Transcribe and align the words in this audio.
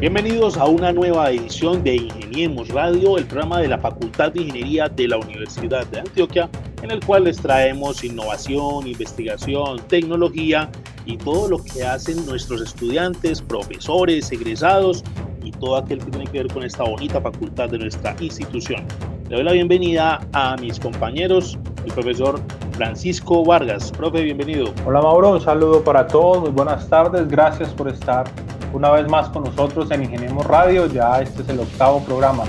Bienvenidos 0.00 0.56
a 0.56 0.64
una 0.64 0.92
nueva 0.92 1.28
edición 1.32 1.82
de 1.82 1.96
Ingeniemos 1.96 2.68
Radio, 2.68 3.18
el 3.18 3.24
programa 3.24 3.58
de 3.58 3.66
la 3.66 3.78
Facultad 3.78 4.30
de 4.30 4.42
Ingeniería 4.42 4.88
de 4.88 5.08
la 5.08 5.16
Universidad 5.16 5.84
de 5.88 5.98
Antioquia, 5.98 6.48
en 6.84 6.92
el 6.92 7.04
cual 7.04 7.24
les 7.24 7.38
traemos 7.38 8.04
innovación, 8.04 8.86
investigación, 8.86 9.80
tecnología 9.88 10.70
y 11.04 11.16
todo 11.16 11.48
lo 11.48 11.58
que 11.64 11.84
hacen 11.84 12.24
nuestros 12.26 12.62
estudiantes, 12.62 13.42
profesores, 13.42 14.30
egresados 14.30 15.02
y 15.42 15.50
todo 15.50 15.78
aquel 15.78 15.98
que 15.98 16.12
tiene 16.12 16.26
que 16.26 16.44
ver 16.44 16.52
con 16.54 16.62
esta 16.62 16.84
bonita 16.84 17.20
facultad 17.20 17.68
de 17.68 17.78
nuestra 17.78 18.14
institución. 18.20 18.84
Le 19.28 19.34
doy 19.34 19.44
la 19.44 19.52
bienvenida 19.52 20.20
a 20.32 20.54
mis 20.58 20.78
compañeros, 20.78 21.58
el 21.84 21.92
profesor 21.92 22.40
Francisco 22.74 23.44
Vargas. 23.44 23.90
Profe, 23.90 24.22
bienvenido. 24.22 24.72
Hola 24.86 25.02
Mauro, 25.02 25.32
un 25.32 25.40
saludo 25.40 25.82
para 25.82 26.06
todos, 26.06 26.42
muy 26.42 26.50
buenas 26.50 26.88
tardes, 26.88 27.26
gracias 27.26 27.70
por 27.70 27.88
estar 27.88 28.26
una 28.72 28.90
vez 28.90 29.08
más 29.08 29.28
con 29.28 29.44
nosotros 29.44 29.90
en 29.90 30.04
Ingeniemos 30.04 30.46
Radio, 30.46 30.86
ya 30.86 31.20
este 31.20 31.42
es 31.42 31.48
el 31.48 31.60
octavo 31.60 32.02
programa. 32.04 32.44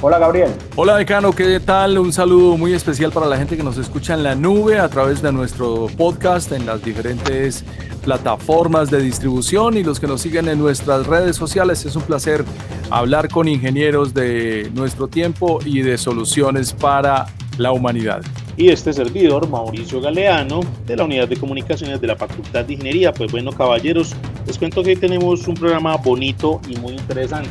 Hola 0.00 0.18
Gabriel. 0.18 0.50
Hola 0.76 0.96
decano, 0.96 1.32
¿qué 1.32 1.60
tal? 1.60 1.98
Un 1.98 2.12
saludo 2.12 2.58
muy 2.58 2.74
especial 2.74 3.10
para 3.10 3.26
la 3.26 3.38
gente 3.38 3.56
que 3.56 3.62
nos 3.62 3.78
escucha 3.78 4.14
en 4.14 4.22
la 4.22 4.34
nube 4.34 4.78
a 4.78 4.88
través 4.88 5.22
de 5.22 5.32
nuestro 5.32 5.86
podcast 5.96 6.52
en 6.52 6.66
las 6.66 6.82
diferentes 6.82 7.64
plataformas 8.04 8.90
de 8.90 9.00
distribución 9.00 9.78
y 9.78 9.82
los 9.82 10.00
que 10.00 10.06
nos 10.06 10.20
siguen 10.20 10.48
en 10.48 10.58
nuestras 10.58 11.06
redes 11.06 11.36
sociales. 11.36 11.86
Es 11.86 11.96
un 11.96 12.02
placer 12.02 12.44
hablar 12.90 13.28
con 13.28 13.48
ingenieros 13.48 14.12
de 14.12 14.70
nuestro 14.74 15.08
tiempo 15.08 15.58
y 15.64 15.80
de 15.80 15.96
soluciones 15.96 16.74
para 16.74 17.26
la 17.56 17.72
humanidad. 17.72 18.22
Y 18.56 18.68
este 18.68 18.92
servidor, 18.92 19.48
Mauricio 19.48 20.00
Galeano, 20.00 20.60
de 20.86 20.96
la 20.96 21.04
Unidad 21.04 21.26
de 21.26 21.36
Comunicaciones 21.36 22.00
de 22.00 22.06
la 22.06 22.14
Facultad 22.14 22.64
de 22.64 22.74
Ingeniería. 22.74 23.12
Pues 23.12 23.32
bueno, 23.32 23.50
caballeros, 23.50 24.14
les 24.46 24.58
cuento 24.58 24.82
que 24.82 24.90
hoy 24.90 24.96
tenemos 24.96 25.48
un 25.48 25.54
programa 25.54 25.96
bonito 25.96 26.60
y 26.68 26.76
muy 26.76 26.92
interesante. 26.92 27.50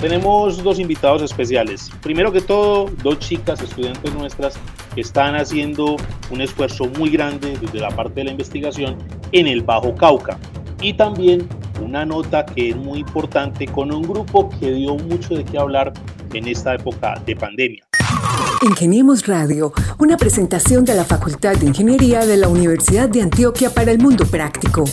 Tenemos 0.00 0.62
dos 0.62 0.78
invitados 0.78 1.22
especiales. 1.22 1.90
Primero 2.02 2.30
que 2.30 2.40
todo, 2.40 2.90
dos 3.02 3.18
chicas 3.18 3.60
estudiantes 3.60 4.14
nuestras 4.14 4.58
que 4.94 5.00
están 5.00 5.34
haciendo 5.34 5.96
un 6.30 6.40
esfuerzo 6.40 6.84
muy 6.96 7.10
grande 7.10 7.56
desde 7.60 7.80
la 7.80 7.88
parte 7.88 8.20
de 8.20 8.24
la 8.24 8.30
investigación 8.30 8.96
en 9.32 9.48
el 9.48 9.62
Bajo 9.62 9.94
Cauca. 9.94 10.38
Y 10.80 10.92
también 10.92 11.48
una 11.82 12.04
nota 12.04 12.46
que 12.46 12.70
es 12.70 12.76
muy 12.76 13.00
importante 13.00 13.66
con 13.66 13.92
un 13.92 14.02
grupo 14.02 14.48
que 14.60 14.70
dio 14.70 14.96
mucho 14.96 15.34
de 15.34 15.44
qué 15.44 15.58
hablar 15.58 15.92
en 16.34 16.46
esta 16.46 16.74
época 16.74 17.20
de 17.24 17.34
pandemia. 17.34 17.85
Ingeniemos 18.62 19.26
Radio, 19.26 19.72
una 19.98 20.16
presentación 20.16 20.84
de 20.84 20.94
la 20.94 21.04
Facultad 21.04 21.56
de 21.56 21.66
Ingeniería 21.66 22.24
de 22.24 22.36
la 22.36 22.46
Universidad 22.48 23.08
de 23.08 23.22
Antioquia 23.22 23.70
para 23.70 23.90
el 23.90 23.98
Mundo 23.98 24.24
Práctico. 24.24 24.84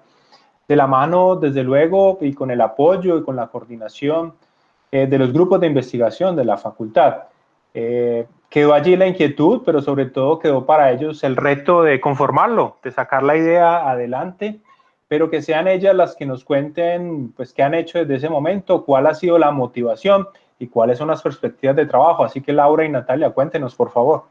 de 0.69 0.77
la 0.77 0.87
mano, 0.87 1.35
desde 1.37 1.65
luego, 1.65 2.19
y 2.21 2.33
con 2.35 2.51
el 2.53 2.61
apoyo 2.61 3.19
y 3.19 3.25
con 3.25 3.35
la 3.35 3.49
coordinación 3.49 4.35
eh, 4.93 5.07
de 5.07 5.19
los 5.19 5.33
grupos 5.33 5.61
de 5.61 5.67
investigación 5.67 6.37
de 6.37 6.45
la 6.45 6.57
facultad. 6.57 7.25
Eh, 7.75 8.27
quedó 8.51 8.75
allí 8.75 8.97
la 8.97 9.07
inquietud, 9.07 9.63
pero 9.65 9.81
sobre 9.81 10.07
todo 10.07 10.41
quedó 10.41 10.67
para 10.67 10.91
ellos 10.91 11.23
el 11.23 11.37
reto 11.37 11.83
de 11.83 12.01
conformarlo, 12.01 12.77
de 12.83 12.91
sacar 12.91 13.23
la 13.23 13.37
idea 13.37 13.89
adelante, 13.89 14.61
pero 15.07 15.31
que 15.31 15.41
sean 15.41 15.69
ellas 15.69 15.95
las 15.95 16.17
que 16.17 16.27
nos 16.27 16.45
cuenten, 16.45 17.33
pues, 17.33 17.55
qué 17.55 17.63
han 17.63 17.75
hecho 17.75 17.99
desde 17.99 18.17
ese 18.17 18.29
momento, 18.29 18.85
cuál 18.85 19.07
ha 19.07 19.15
sido 19.15 19.39
la 19.39 19.53
motivación 19.53 20.29
y 20.59 20.67
cuáles 20.67 20.99
son 20.99 21.09
las 21.09 21.23
perspectivas 21.23 21.77
de 21.77 21.87
trabajo. 21.87 22.25
Así 22.25 22.43
que 22.43 22.53
Laura 22.53 22.85
y 22.85 22.89
Natalia, 22.89 23.31
cuéntenos, 23.31 23.75
por 23.75 23.91
favor. 23.93 24.25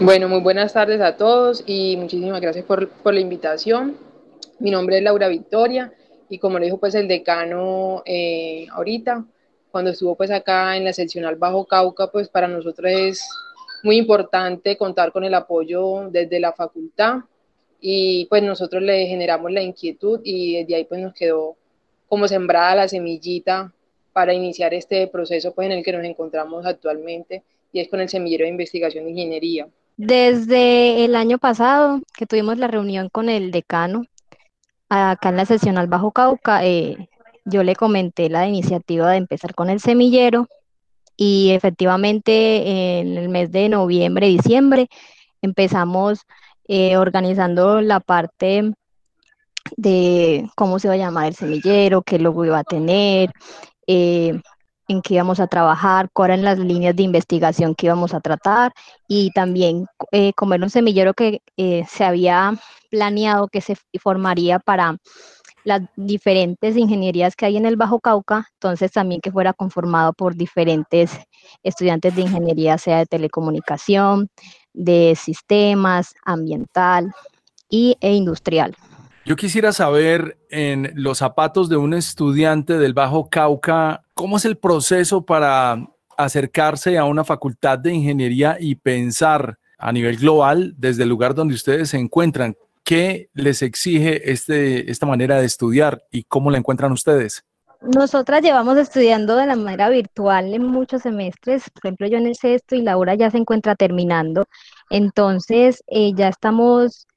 Bueno, 0.00 0.28
muy 0.28 0.40
buenas 0.40 0.74
tardes 0.74 1.00
a 1.00 1.16
todos 1.16 1.64
y 1.66 1.96
muchísimas 1.96 2.40
gracias 2.40 2.64
por, 2.66 2.88
por 2.88 3.14
la 3.14 3.20
invitación. 3.20 3.96
Mi 4.58 4.70
nombre 4.70 4.98
es 4.98 5.02
Laura 5.02 5.28
Victoria 5.28 5.92
y 6.28 6.38
como 6.38 6.58
le 6.58 6.66
dijo 6.66 6.78
pues 6.78 6.94
el 6.94 7.08
decano 7.08 8.02
eh, 8.04 8.66
ahorita, 8.72 9.24
cuando 9.70 9.90
estuvo 9.90 10.14
pues 10.14 10.30
acá 10.30 10.76
en 10.76 10.84
la 10.84 10.92
seccional 10.92 11.36
Bajo 11.36 11.66
Cauca, 11.66 12.10
pues 12.10 12.28
para 12.28 12.48
nosotros 12.48 12.90
es 12.90 13.28
muy 13.86 13.98
importante 13.98 14.76
contar 14.76 15.12
con 15.12 15.22
el 15.22 15.32
apoyo 15.32 16.10
desde 16.10 16.40
la 16.40 16.52
facultad 16.52 17.18
y 17.80 18.26
pues 18.26 18.42
nosotros 18.42 18.82
le 18.82 19.06
generamos 19.06 19.52
la 19.52 19.62
inquietud 19.62 20.20
y 20.24 20.56
desde 20.56 20.74
ahí 20.74 20.84
pues 20.84 21.00
nos 21.00 21.14
quedó 21.14 21.56
como 22.08 22.26
sembrada 22.26 22.74
la 22.74 22.88
semillita 22.88 23.72
para 24.12 24.34
iniciar 24.34 24.74
este 24.74 25.06
proceso 25.06 25.54
pues 25.54 25.66
en 25.66 25.72
el 25.72 25.84
que 25.84 25.92
nos 25.92 26.04
encontramos 26.04 26.66
actualmente 26.66 27.44
y 27.72 27.78
es 27.78 27.88
con 27.88 28.00
el 28.00 28.08
semillero 28.08 28.44
de 28.44 28.50
investigación 28.50 29.04
de 29.04 29.10
ingeniería. 29.10 29.68
Desde 29.96 31.04
el 31.04 31.14
año 31.14 31.38
pasado 31.38 32.00
que 32.18 32.26
tuvimos 32.26 32.58
la 32.58 32.66
reunión 32.66 33.08
con 33.08 33.28
el 33.28 33.52
decano 33.52 34.02
acá 34.88 35.28
en 35.28 35.36
la 35.36 35.46
seccional 35.46 35.86
Bajo 35.86 36.10
Cauca, 36.10 36.66
eh, 36.66 37.08
yo 37.44 37.62
le 37.62 37.76
comenté 37.76 38.30
la 38.30 38.48
iniciativa 38.48 39.12
de 39.12 39.18
empezar 39.18 39.54
con 39.54 39.70
el 39.70 39.78
semillero 39.78 40.48
y 41.16 41.50
efectivamente 41.50 43.00
en 43.00 43.16
el 43.16 43.28
mes 43.28 43.50
de 43.50 43.68
noviembre, 43.68 44.26
diciembre, 44.28 44.88
empezamos 45.40 46.20
eh, 46.68 46.96
organizando 46.96 47.80
la 47.80 48.00
parte 48.00 48.72
de 49.76 50.48
cómo 50.56 50.78
se 50.78 50.88
va 50.88 50.94
a 50.94 50.98
llamar 50.98 51.26
el 51.26 51.34
semillero, 51.34 52.02
qué 52.02 52.18
logo 52.18 52.44
iba 52.44 52.58
a 52.58 52.64
tener, 52.64 53.30
eh, 53.86 54.40
en 54.88 55.02
qué 55.02 55.14
íbamos 55.14 55.40
a 55.40 55.48
trabajar, 55.48 56.08
cuáles 56.12 56.38
eran 56.38 56.44
las 56.44 56.58
líneas 56.58 56.94
de 56.94 57.02
investigación 57.02 57.74
que 57.74 57.86
íbamos 57.86 58.14
a 58.14 58.20
tratar 58.20 58.72
y 59.08 59.30
también 59.30 59.86
eh, 60.12 60.32
como 60.36 60.54
era 60.54 60.64
un 60.64 60.70
semillero 60.70 61.14
que 61.14 61.40
se 61.88 62.04
había 62.04 62.54
planeado 62.90 63.48
que 63.48 63.60
se 63.60 63.76
formaría 64.00 64.58
para 64.60 64.96
las 65.66 65.82
diferentes 65.96 66.76
ingenierías 66.76 67.34
que 67.34 67.44
hay 67.44 67.56
en 67.56 67.66
el 67.66 67.74
Bajo 67.74 67.98
Cauca, 67.98 68.46
entonces 68.52 68.92
también 68.92 69.20
que 69.20 69.32
fuera 69.32 69.52
conformado 69.52 70.12
por 70.12 70.36
diferentes 70.36 71.10
estudiantes 71.64 72.14
de 72.14 72.22
ingeniería, 72.22 72.78
sea 72.78 72.98
de 72.98 73.06
telecomunicación, 73.06 74.28
de 74.72 75.18
sistemas, 75.20 76.14
ambiental 76.24 77.12
y, 77.68 77.96
e 78.00 78.14
industrial. 78.14 78.76
Yo 79.24 79.34
quisiera 79.34 79.72
saber 79.72 80.38
en 80.50 80.92
los 80.94 81.18
zapatos 81.18 81.68
de 81.68 81.76
un 81.76 81.94
estudiante 81.94 82.78
del 82.78 82.94
Bajo 82.94 83.28
Cauca, 83.28 84.04
¿cómo 84.14 84.36
es 84.36 84.44
el 84.44 84.56
proceso 84.58 85.26
para 85.26 85.84
acercarse 86.16 86.96
a 86.96 87.06
una 87.06 87.24
facultad 87.24 87.76
de 87.76 87.92
ingeniería 87.92 88.56
y 88.60 88.76
pensar 88.76 89.58
a 89.78 89.90
nivel 89.90 90.16
global 90.16 90.74
desde 90.78 91.02
el 91.02 91.08
lugar 91.08 91.34
donde 91.34 91.54
ustedes 91.54 91.90
se 91.90 91.98
encuentran? 91.98 92.54
¿Qué 92.86 93.30
les 93.34 93.62
exige 93.62 94.30
este, 94.30 94.92
esta 94.92 95.06
manera 95.06 95.40
de 95.40 95.46
estudiar 95.46 96.04
y 96.12 96.22
cómo 96.22 96.52
la 96.52 96.58
encuentran 96.58 96.92
ustedes? 96.92 97.44
Nosotras 97.82 98.42
llevamos 98.42 98.78
estudiando 98.78 99.34
de 99.34 99.44
la 99.46 99.56
manera 99.56 99.88
virtual 99.88 100.54
en 100.54 100.64
muchos 100.64 101.02
semestres, 101.02 101.68
por 101.70 101.84
ejemplo 101.84 102.06
yo 102.06 102.18
en 102.18 102.28
el 102.28 102.36
sexto 102.36 102.76
y 102.76 102.82
Laura 102.82 103.16
ya 103.16 103.28
se 103.32 103.38
encuentra 103.38 103.74
terminando, 103.74 104.44
entonces 104.88 105.82
eh, 105.88 106.12
ya 106.14 106.28
estamos 106.28 107.08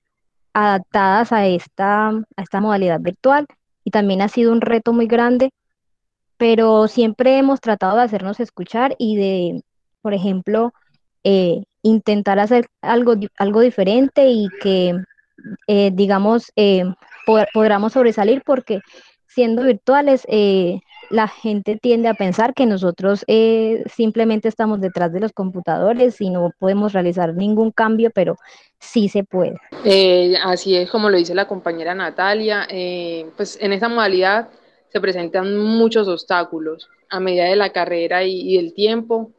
adaptadas 0.54 1.31
a 1.31 1.45
esta, 1.45 2.07
a 2.07 2.42
esta 2.42 2.62
modalidad 2.62 3.00
virtual 3.00 3.45
y 3.83 3.92
también 3.92 4.24
ha 4.24 4.27
sido 4.27 4.51
un 4.51 4.62
reto 4.62 4.92
muy 4.92 5.06
grande, 5.06 5.51
pero 6.38 6.88
siempre 6.88 7.38
hemos 7.38 7.62
tratado 7.62 7.98
de 7.98 8.04
hacernos 8.06 8.39
escuchar 8.39 8.95
y 8.98 9.18
de, 9.18 9.63
por 10.01 10.15
ejemplo, 10.15 10.74
eh, 11.24 11.62
intentar 11.83 12.39
hacer 12.39 12.69
algo, 12.81 13.13
algo 13.38 13.62
diferente 13.62 14.30
y 14.30 14.50
que 14.63 14.95
eh, 15.68 15.91
digamos, 15.94 16.51
eh, 16.56 16.83
podamos 17.53 17.94
sobresalir 17.94 18.41
porque 18.45 18.81
siendo 19.30 19.63
virtuales, 19.63 20.25
eh, 20.27 20.81
la 21.09 21.27
gente 21.27 21.77
tiende 21.81 22.07
a 22.07 22.13
pensar 22.13 22.53
que 22.53 22.65
nosotros 22.65 23.24
eh, 23.27 23.83
simplemente 23.91 24.47
estamos 24.47 24.81
detrás 24.81 25.13
de 25.13 25.19
los 25.19 25.31
computadores 25.31 26.19
y 26.19 26.30
no 26.30 26.51
podemos 26.59 26.94
realizar 26.94 27.33
ningún 27.33 27.71
cambio, 27.71 28.12
pero 28.13 28.36
sí 28.80 29.07
se 29.07 29.24
puede. 29.24 29.56
Eh, 29.86 30.36
así 30.44 30.75
es 30.75 30.89
como 30.89 31.09
lo 31.09 31.18
dice 31.18 31.33
la 31.33 31.47
compañera 31.47 31.95
Natalia, 31.95 32.68
pues 33.38 33.57
en 33.62 33.74
esta 33.74 33.88
modalidad 33.88 34.50
se 34.89 35.00
presentan 35.00 35.57
muchos 35.57 36.07
obstáculos 36.07 36.89
a 37.09 37.19
medida 37.19 37.45
de 37.45 37.56
la 37.56 37.71
carrera 37.71 38.24
y, 38.24 38.57
del 38.57 38.74
tiempo, 38.74 39.31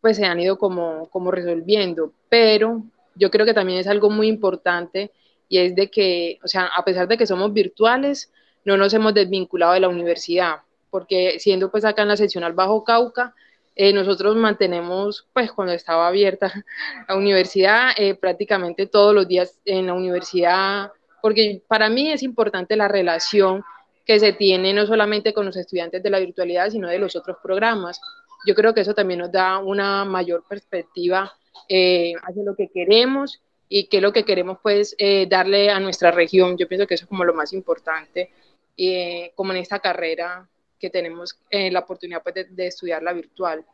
pues 0.00 0.16
se 0.16 0.24
han 0.24 0.40
ido 0.40 0.58
como, 0.58 1.08
como 1.10 1.30
resolviendo, 1.30 2.12
pero 2.28 2.82
yo 3.14 3.30
creo 3.30 3.46
que 3.46 3.54
también 3.54 3.78
es 3.78 3.86
algo 3.86 4.10
muy 4.10 4.28
importante 4.28 5.12
y 5.48 5.58
es 5.58 5.74
de 5.74 5.90
que, 5.90 6.38
o 6.42 6.48
sea, 6.48 6.70
a 6.74 6.84
pesar 6.84 7.08
de 7.08 7.18
que 7.18 7.26
somos 7.26 7.52
virtuales, 7.52 8.32
no 8.64 8.76
nos 8.76 8.94
hemos 8.94 9.12
desvinculado 9.14 9.74
de 9.74 9.80
la 9.80 9.88
universidad, 9.88 10.62
porque 10.90 11.38
siendo 11.38 11.70
pues 11.70 11.84
acá 11.84 12.02
en 12.02 12.08
la 12.08 12.16
seccional 12.16 12.52
Bajo 12.52 12.84
Cauca, 12.84 13.34
eh, 13.74 13.92
nosotros 13.92 14.36
mantenemos, 14.36 15.26
pues 15.32 15.50
cuando 15.52 15.72
estaba 15.72 16.08
abierta 16.08 16.52
la 17.08 17.16
universidad, 17.16 17.90
eh, 17.96 18.14
prácticamente 18.14 18.86
todos 18.86 19.14
los 19.14 19.26
días 19.26 19.58
en 19.64 19.86
la 19.86 19.94
universidad, 19.94 20.92
porque 21.20 21.62
para 21.68 21.88
mí 21.88 22.10
es 22.12 22.22
importante 22.22 22.76
la 22.76 22.88
relación 22.88 23.64
que 24.04 24.18
se 24.18 24.32
tiene 24.32 24.72
no 24.72 24.86
solamente 24.86 25.32
con 25.32 25.46
los 25.46 25.56
estudiantes 25.56 26.02
de 26.02 26.10
la 26.10 26.18
virtualidad, 26.18 26.70
sino 26.70 26.88
de 26.88 26.98
los 26.98 27.14
otros 27.16 27.36
programas. 27.42 28.00
Yo 28.46 28.54
creo 28.54 28.74
que 28.74 28.80
eso 28.80 28.94
también 28.94 29.20
nos 29.20 29.30
da 29.30 29.58
una 29.58 30.04
mayor 30.04 30.44
perspectiva 30.48 31.32
eh, 31.68 32.14
hacia 32.22 32.42
lo 32.42 32.54
que 32.54 32.68
queremos 32.68 33.40
y 33.68 33.88
qué 33.88 33.98
es 33.98 34.02
lo 34.02 34.12
que 34.12 34.24
queremos 34.24 34.58
pues 34.62 34.94
darle 35.30 35.70
a 35.70 35.80
nuestra 35.80 36.10
región. 36.10 36.58
Yo 36.58 36.68
pienso 36.68 36.86
que 36.86 36.94
eso 36.94 37.04
es 37.04 37.08
como 37.08 37.24
lo 37.24 37.32
más 37.32 37.54
importante 37.54 38.30
eh, 38.76 39.32
como 39.34 39.52
en 39.52 39.58
esta 39.58 39.80
carrera 39.80 40.48
que 40.78 40.88
tenemos 40.88 41.38
eh, 41.50 41.70
la 41.70 41.80
oportunidad 41.80 42.22
pues, 42.22 42.34
de, 42.50 42.66
estudiar 42.66 43.02
la 43.02 43.12
virtual. 43.12 43.64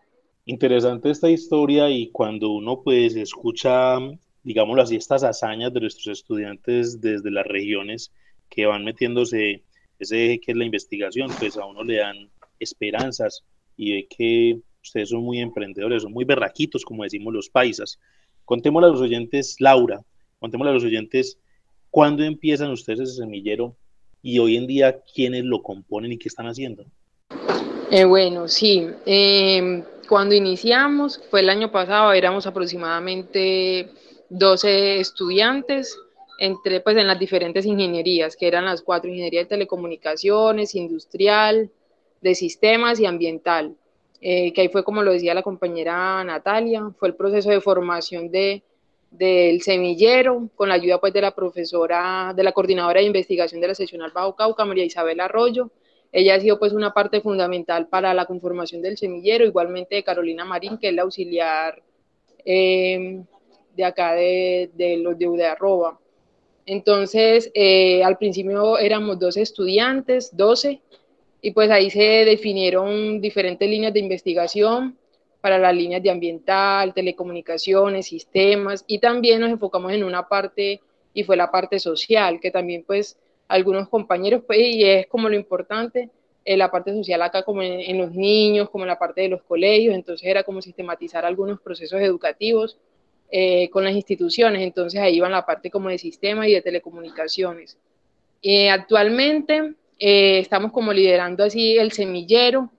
Interesante 0.44 1.10
esta 1.10 1.30
historia 1.30 1.88
y 1.88 2.10
cuando 2.10 2.50
uno 2.50 2.82
pues 2.82 3.14
escucha, 3.14 3.98
digámoslo 4.42 4.82
así, 4.82 4.96
estas 4.96 5.22
hazañas 5.22 5.72
de 5.72 5.80
nuestros 5.80 6.18
estudiantes 6.18 7.00
desde 7.00 7.30
las 7.30 7.46
regiones 7.46 8.12
que 8.50 8.66
van 8.66 8.84
metiéndose 8.84 9.62
ese 9.98 10.26
eje 10.26 10.40
que 10.40 10.52
es 10.52 10.58
la 10.58 10.64
investigación, 10.64 11.30
pues 11.38 11.56
a 11.56 11.64
uno 11.64 11.84
le 11.84 11.98
dan 11.98 12.28
esperanzas 12.58 13.44
y 13.76 13.92
ve 13.92 14.08
que 14.08 14.60
ustedes 14.88 15.10
son 15.10 15.22
muy 15.22 15.40
emprendedores, 15.40 16.02
son 16.02 16.12
muy 16.12 16.24
berraquitos, 16.24 16.84
como 16.84 17.04
decimos 17.04 17.32
los 17.32 17.48
paisas. 17.48 17.98
Contémosle 18.44 18.88
a 18.88 18.90
los 18.90 19.00
oyentes, 19.00 19.56
Laura, 19.60 20.02
contémosle 20.38 20.70
a 20.70 20.74
los 20.74 20.84
oyentes, 20.84 21.38
¿cuándo 21.90 22.24
empiezan 22.24 22.70
ustedes 22.70 23.00
ese 23.00 23.22
semillero 23.22 23.76
y 24.22 24.38
hoy 24.38 24.56
en 24.56 24.66
día 24.66 25.00
quiénes 25.14 25.44
lo 25.44 25.62
componen 25.62 26.12
y 26.12 26.18
qué 26.18 26.28
están 26.28 26.46
haciendo? 26.46 26.84
Eh, 27.90 28.04
bueno, 28.04 28.48
sí. 28.48 28.86
Em, 29.06 29.82
cuando 30.08 30.34
iniciamos, 30.34 31.20
fue 31.30 31.40
el 31.40 31.50
año 31.50 31.70
pasado, 31.70 32.12
éramos 32.12 32.46
aproximadamente 32.46 33.90
12 34.28 35.00
estudiantes 35.00 35.96
entre 36.38 36.80
pues 36.80 36.96
en 36.96 37.06
las 37.06 37.18
diferentes 37.18 37.66
ingenierías, 37.66 38.36
que 38.36 38.46
eran 38.46 38.64
las 38.64 38.82
cuatro, 38.82 39.10
ingeniería 39.10 39.40
de 39.40 39.46
telecomunicaciones, 39.46 40.74
industrial, 40.74 41.70
de 42.20 42.34
sistemas 42.34 43.00
y 43.00 43.06
ambiental, 43.06 43.76
eh, 44.20 44.52
que 44.52 44.62
ahí 44.62 44.68
fue 44.68 44.84
como 44.84 45.02
lo 45.02 45.12
decía 45.12 45.34
la 45.34 45.42
compañera 45.42 46.22
Natalia, 46.24 46.90
fue 46.98 47.08
el 47.08 47.14
proceso 47.14 47.50
de 47.50 47.60
formación 47.60 48.30
de 48.30 48.62
del 49.10 49.62
semillero, 49.62 50.50
con 50.54 50.68
la 50.68 50.74
ayuda 50.74 51.00
pues 51.00 51.12
de 51.12 51.20
la 51.20 51.34
profesora, 51.34 52.32
de 52.36 52.42
la 52.42 52.52
coordinadora 52.52 53.00
de 53.00 53.06
investigación 53.06 53.60
de 53.60 53.68
la 53.68 53.74
seccional 53.74 54.12
Bajo 54.12 54.36
Cauca, 54.36 54.64
María 54.64 54.84
Isabel 54.84 55.20
Arroyo. 55.20 55.70
Ella 56.12 56.34
ha 56.34 56.40
sido 56.40 56.58
pues 56.58 56.72
una 56.72 56.92
parte 56.92 57.20
fundamental 57.20 57.88
para 57.88 58.14
la 58.14 58.26
conformación 58.26 58.82
del 58.82 58.96
semillero, 58.96 59.44
igualmente 59.44 59.96
de 59.96 60.04
Carolina 60.04 60.44
Marín, 60.44 60.78
que 60.78 60.88
es 60.88 60.94
la 60.94 61.02
auxiliar 61.02 61.82
em, 62.44 63.24
de 63.76 63.84
acá 63.84 64.14
de, 64.14 64.70
los 65.02 65.18
de 65.18 65.28
UDE 65.28 65.54
Entonces, 66.66 67.50
eh, 67.54 68.02
al 68.02 68.16
principio 68.16 68.78
éramos 68.78 69.18
12 69.18 69.42
estudiantes, 69.42 70.34
12, 70.36 70.80
y 71.40 71.52
pues 71.52 71.70
ahí 71.70 71.90
se 71.90 72.24
definieron 72.24 73.20
diferentes 73.20 73.68
líneas 73.68 73.92
de 73.92 74.00
investigación 74.00 74.96
para 75.40 75.58
las 75.58 75.74
líneas 75.74 76.02
de 76.02 76.10
ambiental, 76.10 76.92
telecomunicaciones, 76.94 78.06
sistemas, 78.06 78.84
y 78.86 78.98
también 78.98 79.40
nos 79.40 79.50
enfocamos 79.50 79.92
en 79.92 80.02
una 80.02 80.28
parte, 80.28 80.80
y 81.14 81.22
fue 81.22 81.36
la 81.36 81.50
parte 81.50 81.78
social, 81.78 82.40
que 82.40 82.50
también 82.50 82.84
pues 82.84 83.16
algunos 83.46 83.88
compañeros, 83.88 84.42
pues, 84.46 84.58
y 84.60 84.84
es 84.84 85.06
como 85.06 85.28
lo 85.28 85.36
importante, 85.36 86.10
en 86.44 86.54
eh, 86.54 86.56
la 86.56 86.70
parte 86.70 86.92
social 86.92 87.22
acá 87.22 87.42
como 87.42 87.62
en, 87.62 87.98
los 87.98 88.12
niños, 88.12 88.70
como 88.70 88.84
en 88.84 88.88
la 88.88 88.98
parte 88.98 89.22
de 89.22 89.28
los 89.28 89.42
colegios, 89.42 89.94
entonces 89.94 90.26
era 90.26 90.42
como 90.42 90.62
sistematizar 90.62 91.24
algunos 91.24 91.60
procesos 91.60 92.00
educativos 92.00 92.78
eh, 93.30 93.68
con 93.70 93.84
las 93.84 93.94
instituciones, 93.94 94.62
entonces 94.62 95.00
ahí 95.00 95.16
iba 95.16 95.28
la 95.28 95.44
parte 95.44 95.70
como 95.70 95.88
de 95.88 95.98
sistema 95.98 96.48
y 96.48 96.54
de 96.54 96.62
telecomunicaciones. 96.62 97.76
Eh, 98.42 98.70
actualmente 98.70 99.74
estamos 99.98 100.72
como 100.72 100.92
liderando 100.92 101.44
así 101.44 101.76
el 101.76 101.92
semillero, 101.92 102.70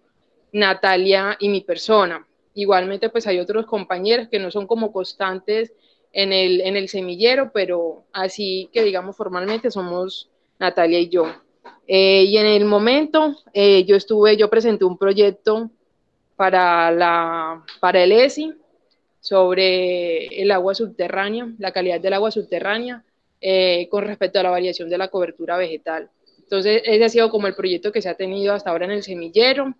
Natalia 0.51 1.37
y 1.39 1.49
mi 1.49 1.61
persona. 1.61 2.25
Igualmente, 2.53 3.09
pues 3.09 3.27
hay 3.27 3.39
otros 3.39 3.65
compañeros 3.65 4.27
que 4.29 4.39
no 4.39 4.51
son 4.51 4.67
como 4.67 4.91
constantes 4.91 5.73
en 6.11 6.33
el, 6.33 6.61
en 6.61 6.75
el 6.75 6.89
semillero, 6.89 7.51
pero 7.53 8.03
así 8.11 8.69
que 8.73 8.83
digamos 8.83 9.15
formalmente 9.15 9.71
somos 9.71 10.29
Natalia 10.57 10.99
y 10.99 11.09
yo. 11.09 11.31
Eh, 11.87 12.23
y 12.23 12.37
en 12.37 12.45
el 12.45 12.65
momento 12.65 13.35
eh, 13.53 13.83
yo 13.85 13.95
estuve, 13.95 14.37
yo 14.37 14.49
presenté 14.49 14.85
un 14.85 14.97
proyecto 14.97 15.69
para, 16.35 16.91
la, 16.91 17.63
para 17.79 18.03
el 18.03 18.11
ESI 18.11 18.53
sobre 19.19 20.27
el 20.41 20.51
agua 20.51 20.75
subterránea, 20.75 21.49
la 21.57 21.71
calidad 21.71 21.99
del 21.99 22.13
agua 22.13 22.31
subterránea 22.31 23.03
eh, 23.41 23.87
con 23.89 24.03
respecto 24.03 24.39
a 24.39 24.43
la 24.43 24.49
variación 24.49 24.89
de 24.89 24.97
la 24.97 25.09
cobertura 25.09 25.57
vegetal. 25.57 26.09
Entonces, 26.49 26.81
ese 26.83 27.05
ha 27.05 27.09
sido 27.09 27.29
como 27.29 27.45
el 27.45 27.53
proyecto 27.53 27.91
que 27.91 28.01
se 28.01 28.09
ha 28.09 28.15
tenido 28.15 28.55
hasta 28.55 28.71
ahora 28.71 28.85
en 28.85 28.91
el 28.91 29.03
semillero 29.03 29.71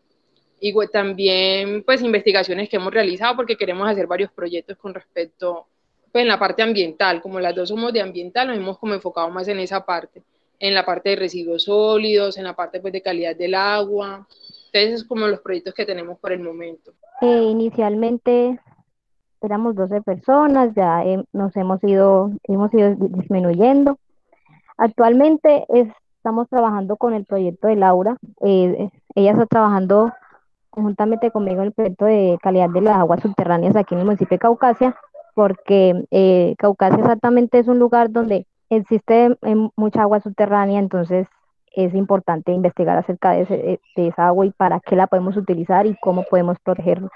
y 0.59 0.71
también 0.89 1.81
pues 1.83 2.03
investigaciones 2.03 2.69
que 2.69 2.75
hemos 2.75 2.93
realizado 2.93 3.35
porque 3.35 3.57
queremos 3.57 3.89
hacer 3.89 4.05
varios 4.05 4.31
proyectos 4.31 4.77
con 4.77 4.93
respecto 4.93 5.65
pues 6.11 6.21
en 6.21 6.27
la 6.27 6.37
parte 6.37 6.61
ambiental, 6.61 7.23
como 7.23 7.39
las 7.39 7.55
dos 7.55 7.69
somos 7.69 7.91
de 7.91 8.01
ambiental, 8.01 8.49
nos 8.49 8.57
hemos 8.57 8.77
como 8.77 8.93
enfocado 8.93 9.31
más 9.31 9.47
en 9.47 9.57
esa 9.57 9.83
parte, 9.83 10.21
en 10.59 10.75
la 10.75 10.85
parte 10.85 11.09
de 11.09 11.15
residuos 11.15 11.63
sólidos, 11.63 12.37
en 12.37 12.43
la 12.43 12.55
parte 12.55 12.79
pues 12.79 12.93
de 12.93 13.01
calidad 13.01 13.35
del 13.35 13.55
agua, 13.55 14.27
entonces 14.71 15.01
es 15.01 15.03
como 15.05 15.25
los 15.25 15.39
proyectos 15.39 15.73
que 15.73 15.87
tenemos 15.87 16.19
por 16.19 16.31
el 16.33 16.41
momento. 16.41 16.91
Eh, 17.21 17.45
inicialmente 17.49 18.59
éramos 19.41 19.73
12 19.73 20.03
personas, 20.03 20.75
ya 20.75 21.03
nos 21.33 21.55
hemos 21.55 21.83
ido, 21.83 22.29
hemos 22.43 22.71
ido 22.75 22.93
disminuyendo. 22.95 23.97
Actualmente 24.77 25.65
estamos 26.19 26.49
trabajando 26.49 26.97
con 26.97 27.13
el 27.13 27.23
proyecto 27.23 27.69
de 27.69 27.77
Laura, 27.77 28.17
eh, 28.41 28.89
ella 29.15 29.31
está 29.31 29.45
trabajando 29.45 30.11
conjuntamente 30.69 31.31
conmigo 31.31 31.61
el 31.61 31.71
proyecto 31.71 32.05
de 32.05 32.37
calidad 32.41 32.69
de 32.69 32.81
las 32.81 32.97
aguas 32.97 33.21
subterráneas 33.21 33.75
aquí 33.77 33.95
en 33.95 34.01
el 34.01 34.05
municipio 34.05 34.35
de 34.35 34.39
Caucasia, 34.39 34.95
porque 35.33 36.05
eh, 36.11 36.55
Caucasia 36.57 36.99
exactamente 36.99 37.57
es 37.57 37.69
un 37.69 37.79
lugar 37.79 38.11
donde 38.11 38.45
existe 38.69 39.37
eh, 39.41 39.69
mucha 39.77 40.01
agua 40.01 40.19
subterránea, 40.19 40.79
entonces 40.79 41.25
es 41.73 41.95
importante 41.95 42.51
investigar 42.51 42.97
acerca 42.97 43.31
de, 43.31 43.79
esa 43.95 44.27
agua 44.27 44.45
y 44.45 44.51
para 44.51 44.81
qué 44.81 44.97
la 44.97 45.07
podemos 45.07 45.37
utilizar 45.37 45.85
y 45.85 45.95
cómo 46.01 46.23
podemos 46.23 46.57
protegerla. 46.59 47.09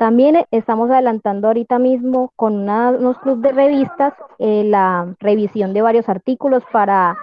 También 0.00 0.44
estamos 0.50 0.90
adelantando 0.90 1.46
ahorita 1.46 1.78
mismo 1.78 2.32
con 2.34 2.68
unos 2.68 3.18
clubes 3.18 3.42
de 3.42 3.52
revistas 3.52 4.14
eh, 4.38 4.64
la 4.64 5.14
revisión 5.20 5.72
de 5.72 5.82
varios 5.82 6.08
artículos 6.08 6.64
para 6.72 7.16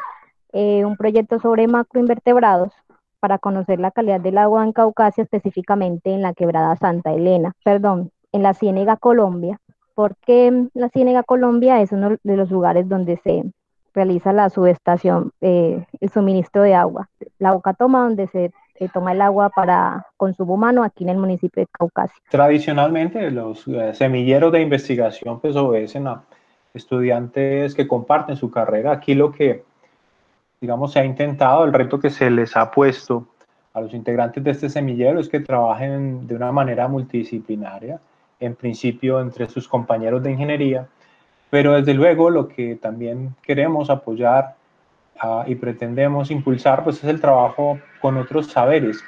un 0.53 0.95
proyecto 0.97 1.39
sobre 1.39 1.67
macroinvertebrados 1.67 2.73
para 3.19 3.37
conocer 3.39 3.79
la 3.79 3.91
calidad 3.91 4.19
del 4.19 4.37
agua 4.37 4.63
en 4.63 4.73
Caucasia, 4.73 5.23
específicamente 5.23 6.11
en 6.13 6.21
la 6.21 6.33
quebrada 6.33 6.75
Santa 6.75 7.13
Elena, 7.13 7.53
perdón, 7.63 8.11
en 8.31 8.43
la 8.43 8.53
Ciénega 8.53 8.97
Colombia, 8.97 9.59
porque 9.95 10.67
la 10.73 10.89
Ciénega 10.89 11.23
Colombia 11.23 11.81
es 11.81 11.91
uno 11.91 12.17
de 12.23 12.37
los 12.37 12.51
lugares 12.51 12.87
donde 12.87 13.17
se 13.17 13.43
realiza 13.93 14.31
la 14.31 14.49
subestación, 14.49 15.31
eh, 15.41 15.83
el 15.99 16.09
suministro 16.09 16.61
de 16.61 16.75
agua, 16.75 17.09
la 17.39 17.53
boca 17.53 17.73
toma 17.73 18.03
donde 18.03 18.27
se 18.27 18.51
toma 18.93 19.13
el 19.13 19.21
agua 19.21 19.49
para 19.49 20.05
consumo 20.17 20.53
humano 20.53 20.83
aquí 20.83 21.03
en 21.03 21.09
el 21.09 21.17
municipio 21.17 21.63
de 21.63 21.67
Caucasia. 21.71 22.15
Tradicionalmente 22.29 23.31
los 23.31 23.67
eh, 23.67 23.95
semilleros 23.95 24.51
de 24.51 24.61
investigación 24.61 25.39
pues 25.39 25.55
obedecen 25.55 26.05
a 26.05 26.23
estudiantes 26.75 27.73
que 27.73 27.87
comparten 27.87 28.35
su 28.35 28.51
carrera. 28.51 28.91
Aquí 28.91 29.15
lo 29.15 29.31
que 29.31 29.63
digamos, 30.59 30.93
se 30.93 30.99
ha 30.99 31.05
intentado, 31.05 31.63
el 31.65 31.73
reto 31.73 31.99
que 31.99 32.09
se 32.09 32.29
les 32.29 32.55
ha 32.57 32.71
puesto 32.71 33.27
a 33.73 33.81
los 33.81 33.93
integrantes 33.93 34.43
de 34.43 34.51
este 34.51 34.69
semillero 34.69 35.19
es 35.19 35.29
que 35.29 35.39
trabajen 35.39 36.25
de 36.25 36.35
una 36.35 36.51
manera 36.51 36.87
multidisciplinaria, 36.87 37.99
en 38.39 38.55
principio 38.55 39.19
entre 39.19 39.47
sus 39.49 39.67
compañeros 39.67 40.23
de 40.23 40.31
ingeniería, 40.31 40.87
pero 41.49 41.73
desde 41.73 41.93
luego 41.93 42.29
lo 42.29 42.47
que 42.47 42.75
también 42.75 43.35
queremos 43.43 43.89
apoyar 43.89 44.55
ah, 45.19 45.43
y 45.47 45.55
pretendemos 45.55 46.31
impulsar, 46.31 46.83
pues 46.83 46.97
es 46.97 47.09
el 47.09 47.21
trabajo 47.21 47.79
con 48.01 48.17
otros 48.17 48.47
saberes. 48.47 49.03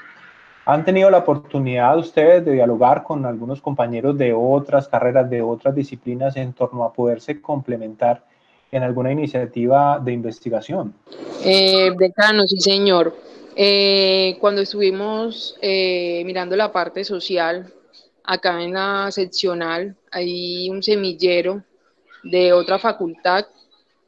¿Han 0.66 0.86
tenido 0.86 1.10
la 1.10 1.20
oportunidad 1.20 1.98
ustedes 1.98 2.46
de 2.46 2.52
dialogar 2.52 3.02
con 3.02 3.26
algunos 3.26 3.60
compañeros 3.60 4.18
de 4.20 4.34
otras 4.34 4.88
carreras, 4.88 5.28
de 5.28 5.42
otras 5.42 5.74
disciplinas 5.74 6.38
en 6.38 6.54
torno 6.54 6.84
a 6.84 6.94
poderse 6.94 7.42
complementar 7.42 8.24
en 8.72 8.84
alguna 8.84 9.12
iniciativa 9.12 10.00
de 10.00 10.12
investigación? 10.12 10.94
Eh, 11.44 11.92
decano, 11.98 12.48
sí 12.48 12.60
señor. 12.60 13.16
Eh, 13.56 14.38
cuando 14.40 14.62
estuvimos 14.62 15.58
eh, 15.62 16.24
mirando 16.26 16.56
la 16.56 16.72
parte 16.72 17.04
social, 17.04 17.74
acá 18.24 18.62
en 18.62 18.74
la 18.74 19.12
seccional 19.12 19.96
hay 20.12 20.70
un 20.70 20.84
semillero 20.84 21.64
de 22.24 22.54
otra 22.54 22.80
facultad 22.80 23.46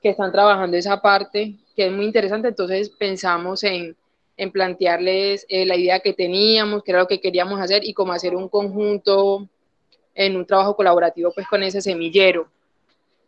que 0.01 0.09
están 0.09 0.31
trabajando 0.31 0.77
esa 0.77 1.01
parte, 1.01 1.55
que 1.75 1.87
es 1.87 1.91
muy 1.91 2.05
interesante, 2.05 2.49
entonces 2.49 2.89
pensamos 2.89 3.63
en, 3.63 3.95
en 4.37 4.51
plantearles 4.51 5.45
eh, 5.49 5.65
la 5.65 5.75
idea 5.75 5.99
que 5.99 6.13
teníamos, 6.13 6.83
que 6.83 6.91
era 6.91 7.01
lo 7.01 7.07
que 7.07 7.21
queríamos 7.21 7.59
hacer 7.59 7.83
y 7.85 7.93
cómo 7.93 8.13
hacer 8.13 8.35
un 8.35 8.49
conjunto 8.49 9.47
en 10.15 10.35
un 10.35 10.45
trabajo 10.45 10.75
colaborativo 10.75 11.31
pues 11.33 11.47
con 11.47 11.63
ese 11.63 11.81
semillero. 11.81 12.47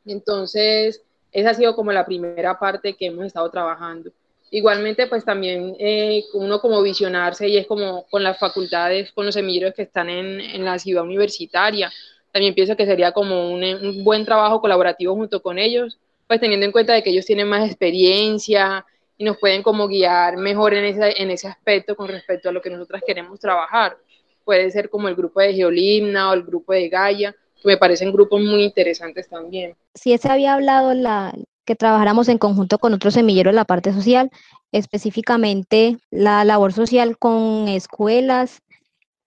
Entonces, 0.06 1.02
esa 1.34 1.50
ha 1.50 1.54
sido 1.54 1.76
como 1.76 1.92
la 1.92 2.06
primera 2.06 2.58
parte 2.60 2.94
que 2.94 3.08
hemos 3.08 3.26
estado 3.26 3.50
trabajando. 3.50 4.12
Igualmente, 4.52 5.08
pues 5.08 5.26
también 5.26 5.76
eh, 5.80 6.24
uno 6.34 6.62
como 6.62 6.82
visionarse 6.84 7.48
y 7.48 7.58
es 7.58 7.66
como 7.66 8.06
con 8.12 8.22
las 8.22 8.38
facultades, 8.38 9.12
con 9.12 9.26
los 9.26 9.34
semilleros 9.34 9.74
que 9.74 9.82
están 9.82 10.10
en, 10.10 10.40
en 10.40 10.64
la 10.64 10.78
ciudad 10.78 11.04
universitaria. 11.04 11.92
También 12.32 12.54
pienso 12.54 12.76
que 12.76 12.86
sería 12.86 13.12
como 13.12 13.52
un, 13.52 14.04
buen 14.04 14.26
trabajo 14.26 14.62
colaborativo 14.62 15.16
junto 15.16 15.42
con 15.42 15.60
ellos, 15.60 16.00
pues 16.28 16.40
teniendo 16.40 16.66
en 16.66 16.72
cuenta 16.72 16.94
de 16.94 17.04
que 17.04 17.12
ellos 17.12 17.26
tienen 17.26 17.48
más 17.48 17.66
experiencia 17.66 18.86
y 19.18 19.24
nos 19.24 19.38
pueden 19.38 19.62
como 19.64 19.88
guiar 19.88 20.38
mejor 20.38 20.74
en 20.74 20.86
ese, 20.86 21.22
en 21.22 21.32
ese 21.32 21.48
aspecto 21.48 21.96
con 21.96 22.08
respecto 22.08 22.50
a 22.50 22.52
lo 22.52 22.62
que 22.62 22.72
nosotras 22.72 23.04
queremos 23.06 23.40
trabajar. 23.40 23.98
Puede 24.44 24.72
ser 24.72 24.90
como 24.90 25.08
el 25.08 25.16
grupo 25.16 25.42
de 25.42 25.54
Geolimna 25.54 26.32
o 26.32 26.34
el 26.34 26.44
grupo 26.44 26.74
de 26.74 26.90
Gaia, 26.90 27.36
me 27.66 27.78
parecen 27.78 28.12
grupos 28.12 28.42
muy 28.42 28.64
interesantes 28.64 29.30
también. 29.30 29.76
Sí, 29.96 30.18
se 30.18 30.30
había 30.30 30.54
hablado 30.54 30.94
la, 30.94 31.34
que 31.66 31.76
trabajáramos 31.76 32.30
en 32.30 32.38
conjunto 32.38 32.78
con 32.80 32.94
otros 32.94 33.14
semilleros 33.14 33.52
en 33.52 33.58
la 33.58 33.66
parte 33.66 33.94
social, 33.94 34.30
específicamente 34.72 35.98
la 36.10 36.44
labor 36.44 36.74
social 36.74 37.18
con 37.18 37.68
escuelas, 37.68 38.62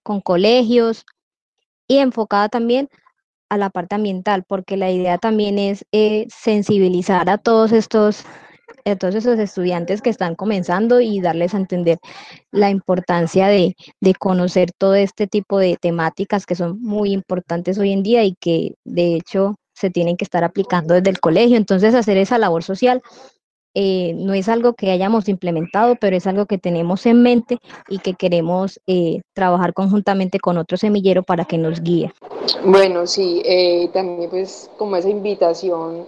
con 0.03 0.21
colegios 0.21 1.05
y 1.89 1.99
enfocada 1.99 2.49
también 2.49 2.89
a 3.49 3.57
la 3.57 3.71
parte 3.71 3.95
ambiental, 3.95 4.45
porque 4.47 4.77
la 4.77 4.91
idea 4.91 5.19
también 5.19 5.59
es 5.59 5.85
eh, 5.93 6.27
sensibilizar 6.29 7.31
a 7.31 7.39
todos 7.39 7.73
estos 7.73 8.25
a 8.91 8.97
todos 8.97 9.15
esos 9.15 9.39
estudiantes 9.39 10.03
que 10.03 10.11
están 10.11 10.35
comenzando 10.35 11.01
y 11.01 11.21
darles 11.21 11.55
a 11.55 11.59
entender 11.59 11.99
la 12.51 12.71
importancia 12.71 13.49
de, 13.49 13.77
de, 14.01 14.15
conocer 14.15 14.71
todo 14.77 14.95
este 14.95 15.27
tipo 15.27 15.59
de 15.59 15.77
temáticas 15.81 16.47
que 16.47 16.55
son 16.55 16.81
muy 16.81 17.13
importantes 17.13 17.79
hoy 17.79 17.93
en 17.93 18.03
día 18.03 18.25
y 18.25 18.35
que 18.41 18.75
de 18.85 19.15
hecho 19.15 19.57
se 19.75 19.91
tienen 19.91 20.17
que 20.17 20.25
estar 20.25 20.43
aplicando 20.43 20.95
desde 20.95 21.11
el 21.11 21.21
colegio. 21.21 21.57
Entonces, 21.57 21.95
hacer 21.95 22.17
esa 22.17 22.39
labor 22.39 22.63
social 22.63 23.03
eh, 23.79 24.15
no 24.15 24.33
es 24.33 24.49
algo 24.49 24.73
que 24.73 24.91
hayamos 24.91 25.29
implementado, 25.29 25.97
pero 26.01 26.17
es 26.17 26.27
algo 26.27 26.47
que 26.47 26.57
tenemos 26.57 27.05
en 27.05 27.23
mente 27.23 27.59
y 27.91 27.99
que 27.99 28.15
queremos 28.15 28.81
eh, 28.87 29.21
trabajar 29.35 29.75
conjuntamente 29.75 30.39
con 30.41 30.57
otro 30.57 30.79
semillero 30.79 31.23
para 31.23 31.45
que 31.45 31.59
nos 31.59 31.83
guíe. 31.83 32.11
Bueno, 32.65 33.07
sí, 33.07 33.43
eh, 33.45 33.91
también 33.93 34.31
pues 34.31 34.71
como 34.79 34.97
esa 34.97 35.11
invitación, 35.11 36.07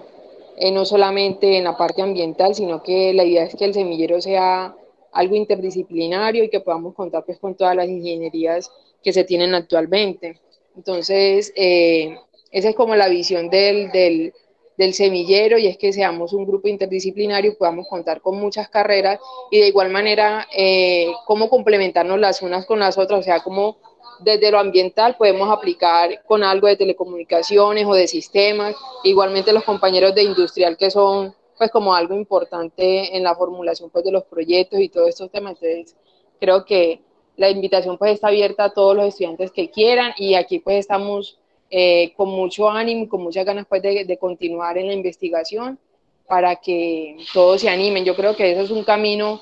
eh, 0.60 0.72
no 0.72 0.84
solamente 0.84 1.56
en 1.56 1.64
la 1.64 1.76
parte 1.76 2.02
ambiental, 2.02 2.54
sino 2.54 2.82
que 2.82 3.12
la 3.14 3.24
idea 3.24 3.44
es 3.44 3.54
que 3.54 3.64
el 3.64 3.74
semillero 3.74 4.20
sea 4.20 4.74
algo 5.12 5.36
interdisciplinario 5.36 6.44
y 6.44 6.50
que 6.50 6.60
podamos 6.60 6.94
contar 6.94 7.24
pues 7.24 7.38
con 7.38 7.54
todas 7.54 7.76
las 7.76 7.88
ingenierías 7.88 8.70
que 9.02 9.12
se 9.12 9.24
tienen 9.24 9.54
actualmente. 9.54 10.40
Entonces, 10.76 11.52
eh, 11.56 12.16
esa 12.50 12.70
es 12.70 12.74
como 12.74 12.96
la 12.96 13.08
visión 13.08 13.50
del, 13.50 13.90
del, 13.92 14.94
semillero 14.94 15.58
y 15.58 15.66
es 15.66 15.76
que 15.76 15.92
seamos 15.92 16.32
un 16.32 16.46
grupo 16.46 16.68
interdisciplinario, 16.68 17.58
podamos 17.58 17.88
contar 17.88 18.20
con 18.20 18.38
muchas 18.38 18.68
carreras 18.68 19.18
y 19.50 19.60
de 19.60 19.68
igual 19.68 19.90
manera 19.90 20.46
eh, 20.56 21.10
cómo 21.26 21.50
complementarnos 21.50 22.18
las 22.18 22.42
unas 22.42 22.64
con 22.64 22.78
las 22.78 22.96
otras, 22.96 23.20
o 23.20 23.22
sea, 23.22 23.40
cómo 23.40 23.78
desde 24.20 24.50
lo 24.50 24.58
ambiental 24.58 25.16
podemos 25.16 25.50
aplicar 25.50 26.22
con 26.26 26.42
algo 26.42 26.66
de 26.66 26.76
telecomunicaciones 26.76 27.86
o 27.86 27.94
de 27.94 28.08
sistemas, 28.08 28.74
igualmente 29.04 29.52
los 29.52 29.64
compañeros 29.64 30.14
de 30.14 30.22
industrial 30.22 30.76
que 30.76 30.90
son 30.90 31.34
pues 31.56 31.70
como 31.70 31.94
algo 31.94 32.14
importante 32.14 33.16
en 33.16 33.22
la 33.24 33.34
formulación 33.34 33.90
pues 33.90 34.04
de 34.04 34.12
los 34.12 34.24
proyectos 34.24 34.80
y 34.80 34.88
todos 34.88 35.08
estos 35.08 35.30
temas, 35.30 35.56
entonces 35.60 35.96
creo 36.40 36.64
que 36.64 37.00
la 37.36 37.50
invitación 37.50 37.98
pues 37.98 38.12
está 38.12 38.28
abierta 38.28 38.64
a 38.64 38.72
todos 38.72 38.96
los 38.96 39.06
estudiantes 39.06 39.50
que 39.50 39.70
quieran 39.70 40.12
y 40.16 40.34
aquí 40.34 40.58
pues 40.58 40.78
estamos 40.78 41.38
eh, 41.70 42.12
con 42.16 42.30
mucho 42.30 42.70
ánimo 42.70 43.08
con 43.08 43.22
muchas 43.22 43.44
ganas 43.44 43.66
pues, 43.68 43.82
de, 43.82 44.04
de, 44.04 44.18
continuar 44.18 44.78
en 44.78 44.86
la 44.86 44.94
investigación 44.94 45.78
para 46.26 46.56
que 46.56 47.16
todos 47.34 47.60
se 47.60 47.68
animen. 47.68 48.04
Yo 48.04 48.16
creo 48.16 48.34
que 48.36 48.52
ese 48.52 48.62
es 48.62 48.70
un 48.70 48.84
camino 48.84 49.40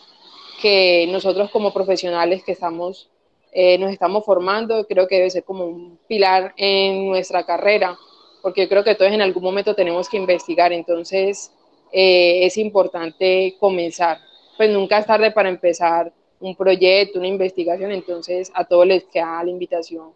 que 0.61 1.07
nosotros 1.09 1.51
como 1.51 1.73
profesionales 1.73 2.43
que 2.45 2.53
estamos, 2.53 3.11
eh, 3.53 3.79
nos 3.79 3.91
estamos 3.91 4.25
formando, 4.25 4.87
creo 4.87 5.07
que 5.07 5.17
debe 5.17 5.31
ser 5.31 5.45
como 5.45 5.65
un 5.65 5.99
pilar 6.07 6.53
en 6.57 7.07
nuestra 7.07 7.45
carrera, 7.45 7.97
porque 8.43 8.63
yo 8.63 8.69
creo 8.69 8.85
que 8.85 8.95
todos 8.95 9.13
en 9.13 9.23
algún 9.23 9.43
momento 9.43 9.75
tenemos 9.75 10.09
que 10.09 10.17
investigar, 10.17 10.73
entonces 10.73 11.53
eh, 11.93 12.45
es 12.45 12.57
importante 12.57 13.57
comenzar. 13.59 14.19
Pues 14.57 14.71
nunca 14.71 14.99
es 14.99 15.07
tarde 15.07 15.31
para 15.31 15.49
empezar 15.49 16.13
un 16.41 16.55
proyecto, 16.55 17.19
una 17.19 17.29
investigación, 17.29 17.93
entonces 17.93 18.51
a 18.55 18.65
todos 18.65 18.87
les 18.87 19.05
queda 19.05 19.43
la 19.43 19.51
invitación 19.51 20.11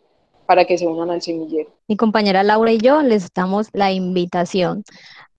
para 0.47 0.65
que 0.65 0.77
se 0.77 0.87
unan 0.87 1.11
al 1.11 1.23
semillero. 1.23 1.71
Mi 1.87 1.97
compañera 1.97 2.43
Laura 2.43 2.73
y 2.73 2.79
yo 2.79 3.03
les 3.03 3.33
damos 3.33 3.69
la 3.73 3.93
invitación 3.93 4.85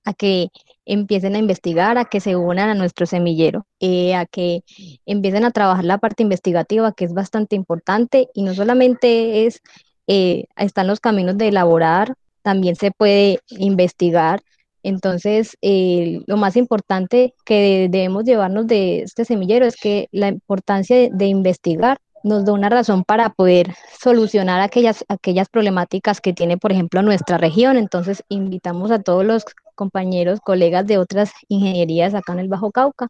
a 0.06 0.14
que 0.14 0.48
empiecen 0.86 1.36
a 1.36 1.40
investigar, 1.40 1.98
a 1.98 2.06
que 2.06 2.20
se 2.20 2.36
unan 2.36 2.70
a 2.70 2.74
nuestro 2.74 3.06
semillero, 3.06 3.66
eh, 3.80 4.16
a 4.16 4.26
que 4.26 4.64
empiecen 5.06 5.46
a 5.46 5.52
trabajar 5.52 5.86
la 5.86 5.98
parte 5.98 6.24
investigativa, 6.24 6.94
que 6.94 7.06
es 7.06 7.14
bastante 7.14 7.56
importante, 7.56 8.30
y 8.34 8.44
no 8.44 8.54
solamente 8.54 9.46
es, 9.46 9.62
eh, 10.08 10.46
están 10.58 10.88
los 10.88 11.00
caminos 11.00 11.38
de 11.38 11.50
elaborar, 11.50 12.16
también 12.42 12.76
se 12.76 12.92
puede 12.92 13.40
investigar. 13.50 14.42
Entonces, 14.84 15.58
eh, 15.62 16.22
lo 16.26 16.38
más 16.38 16.56
importante 16.58 17.36
que 17.46 17.88
debemos 17.92 18.24
llevarnos 18.24 18.66
de 18.66 19.02
este 19.04 19.26
semillero 19.26 19.66
es 19.68 19.76
que 19.76 20.08
la 20.12 20.28
importancia 20.30 20.98
de, 20.98 21.10
de 21.14 21.26
investigar 21.28 22.00
nos 22.24 22.46
da 22.46 22.54
una 22.54 22.70
razón 22.70 23.04
para 23.04 23.30
poder 23.30 23.74
solucionar 24.00 24.62
aquellas, 24.62 25.06
aquellas 25.08 25.50
problemáticas 25.50 26.22
que 26.22 26.34
tiene, 26.34 26.58
por 26.58 26.72
ejemplo, 26.72 27.02
nuestra 27.02 27.38
región. 27.38 27.78
Entonces, 27.78 28.24
invitamos 28.30 28.92
a 28.92 29.02
todos 29.02 29.26
los 29.26 29.46
compañeros, 29.82 30.42
colegas 30.42 30.86
de 30.86 31.00
otras 31.00 31.32
ingenierías 31.48 32.14
acá 32.14 32.34
en 32.34 32.40
el 32.40 32.50
Bajo 32.50 32.70
Cauca, 32.72 33.08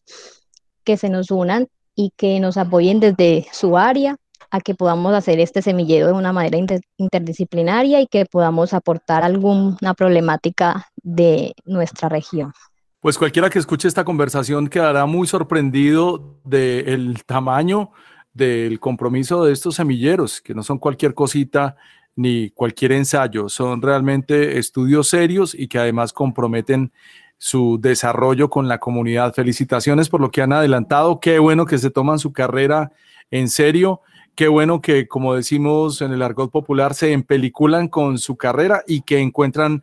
que 0.85 0.95
se 0.95 1.09
nos 1.09 1.29
unan 1.29 1.67
y 1.95 2.13
que 2.15 2.39
nos 2.39 2.55
apoyen 2.55 3.01
desde 3.01 3.45
su 3.51 3.77
área 3.77 4.15
a 4.51 4.61
que 4.61 4.73
podamos 4.73 5.13
hacer 5.13 5.41
este 5.41 5.61
semillero 5.61 6.07
de 6.07 6.13
una 6.13 6.31
manera 6.31 6.57
inter 6.57 6.79
interdisciplinaria 6.95 7.99
y 7.99 8.07
que 8.07 8.25
podamos 8.25 8.73
aportar 8.73 9.21
alguna 9.23 9.93
problemática 9.97 10.87
de 11.03 11.53
nuestra 11.65 12.07
región. 12.07 12.53
Pues 13.01 13.17
cualquiera 13.17 13.49
que 13.49 13.59
escuche 13.59 13.89
esta 13.89 14.05
conversación 14.05 14.69
quedará 14.69 15.05
muy 15.05 15.27
sorprendido 15.27 16.37
del 16.45 17.21
tamaño 17.25 17.91
del 18.33 18.79
compromiso 18.79 19.43
de 19.43 19.51
estos 19.51 19.75
semilleros, 19.75 20.39
que 20.39 20.53
no 20.53 20.63
son 20.63 20.79
cualquier 20.79 21.13
cosita 21.13 21.75
ni 22.15 22.49
cualquier 22.51 22.91
ensayo, 22.91 23.49
son 23.49 23.81
realmente 23.81 24.57
estudios 24.57 25.07
serios 25.07 25.55
y 25.55 25.67
que 25.67 25.79
además 25.79 26.13
comprometen 26.13 26.91
su 27.37 27.79
desarrollo 27.81 28.49
con 28.49 28.67
la 28.67 28.79
comunidad. 28.79 29.33
Felicitaciones 29.33 30.09
por 30.09 30.21
lo 30.21 30.29
que 30.29 30.41
han 30.41 30.53
adelantado, 30.53 31.19
qué 31.19 31.39
bueno 31.39 31.65
que 31.65 31.77
se 31.77 31.89
toman 31.89 32.19
su 32.19 32.33
carrera 32.33 32.91
en 33.31 33.49
serio, 33.49 34.01
qué 34.35 34.47
bueno 34.47 34.81
que, 34.81 35.07
como 35.07 35.33
decimos 35.33 36.01
en 36.01 36.11
el 36.11 36.21
argot 36.21 36.51
popular, 36.51 36.93
se 36.93 37.13
empeliculan 37.13 37.87
con 37.87 38.17
su 38.17 38.37
carrera 38.37 38.83
y 38.85 39.01
que 39.01 39.19
encuentran 39.19 39.81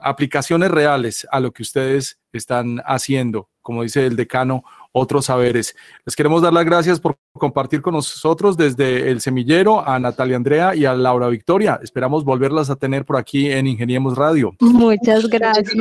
aplicaciones 0.00 0.70
reales 0.70 1.26
a 1.30 1.40
lo 1.40 1.52
que 1.52 1.62
ustedes 1.62 2.18
están 2.32 2.82
haciendo, 2.84 3.48
como 3.62 3.82
dice 3.82 4.06
el 4.06 4.16
decano, 4.16 4.64
otros 4.98 5.26
saberes. 5.26 5.74
Les 6.04 6.16
queremos 6.16 6.42
dar 6.42 6.52
las 6.52 6.64
gracias 6.64 7.00
por 7.00 7.16
compartir 7.32 7.82
con 7.82 7.94
nosotros 7.94 8.56
desde 8.56 9.10
el 9.10 9.20
semillero 9.20 9.86
a 9.86 9.98
Natalia 9.98 10.36
Andrea 10.36 10.74
y 10.74 10.84
a 10.84 10.94
Laura 10.94 11.28
Victoria. 11.28 11.78
Esperamos 11.82 12.24
volverlas 12.24 12.70
a 12.70 12.76
tener 12.76 13.04
por 13.04 13.16
aquí 13.16 13.50
en 13.50 13.66
Ingeniemos 13.66 14.16
Radio. 14.16 14.52
Muchas 14.60 15.28
gracias. 15.28 15.74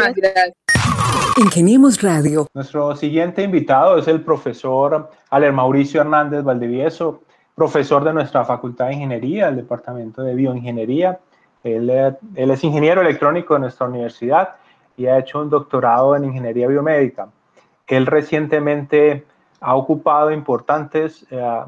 Ingeniemos 1.38 2.02
Radio. 2.02 2.48
Nuestro 2.54 2.96
siguiente 2.96 3.44
invitado 3.44 3.98
es 3.98 4.08
el 4.08 4.22
profesor 4.22 5.12
Aler 5.30 5.54
Mauricio 5.54 6.02
Hernández 6.02 6.44
Valdivieso, 6.44 7.22
profesor 7.54 8.04
de 8.04 8.14
nuestra 8.14 8.44
Facultad 8.44 8.88
de 8.88 8.96
Ingeniería, 8.96 9.48
del 9.48 9.58
Departamento 9.58 10.24
de 10.24 10.34
Bioingeniería. 10.34 11.20
Él, 11.64 11.90
él 12.36 12.52
es 12.52 12.64
ingeniero 12.64 13.02
electrónico 13.02 13.54
de 13.54 13.62
nuestra 13.62 13.88
universidad 13.88 14.56
y 14.98 15.06
ha 15.06 15.20
hecho 15.20 15.40
un 15.40 15.50
doctorado 15.50 16.16
en 16.16 16.26
Ingeniería 16.26 16.68
Biomédica. 16.68 17.28
Él 17.88 18.06
recientemente 18.06 19.26
ha 19.62 19.76
ocupado 19.76 20.32
importantes 20.32 21.26
eh, 21.32 21.62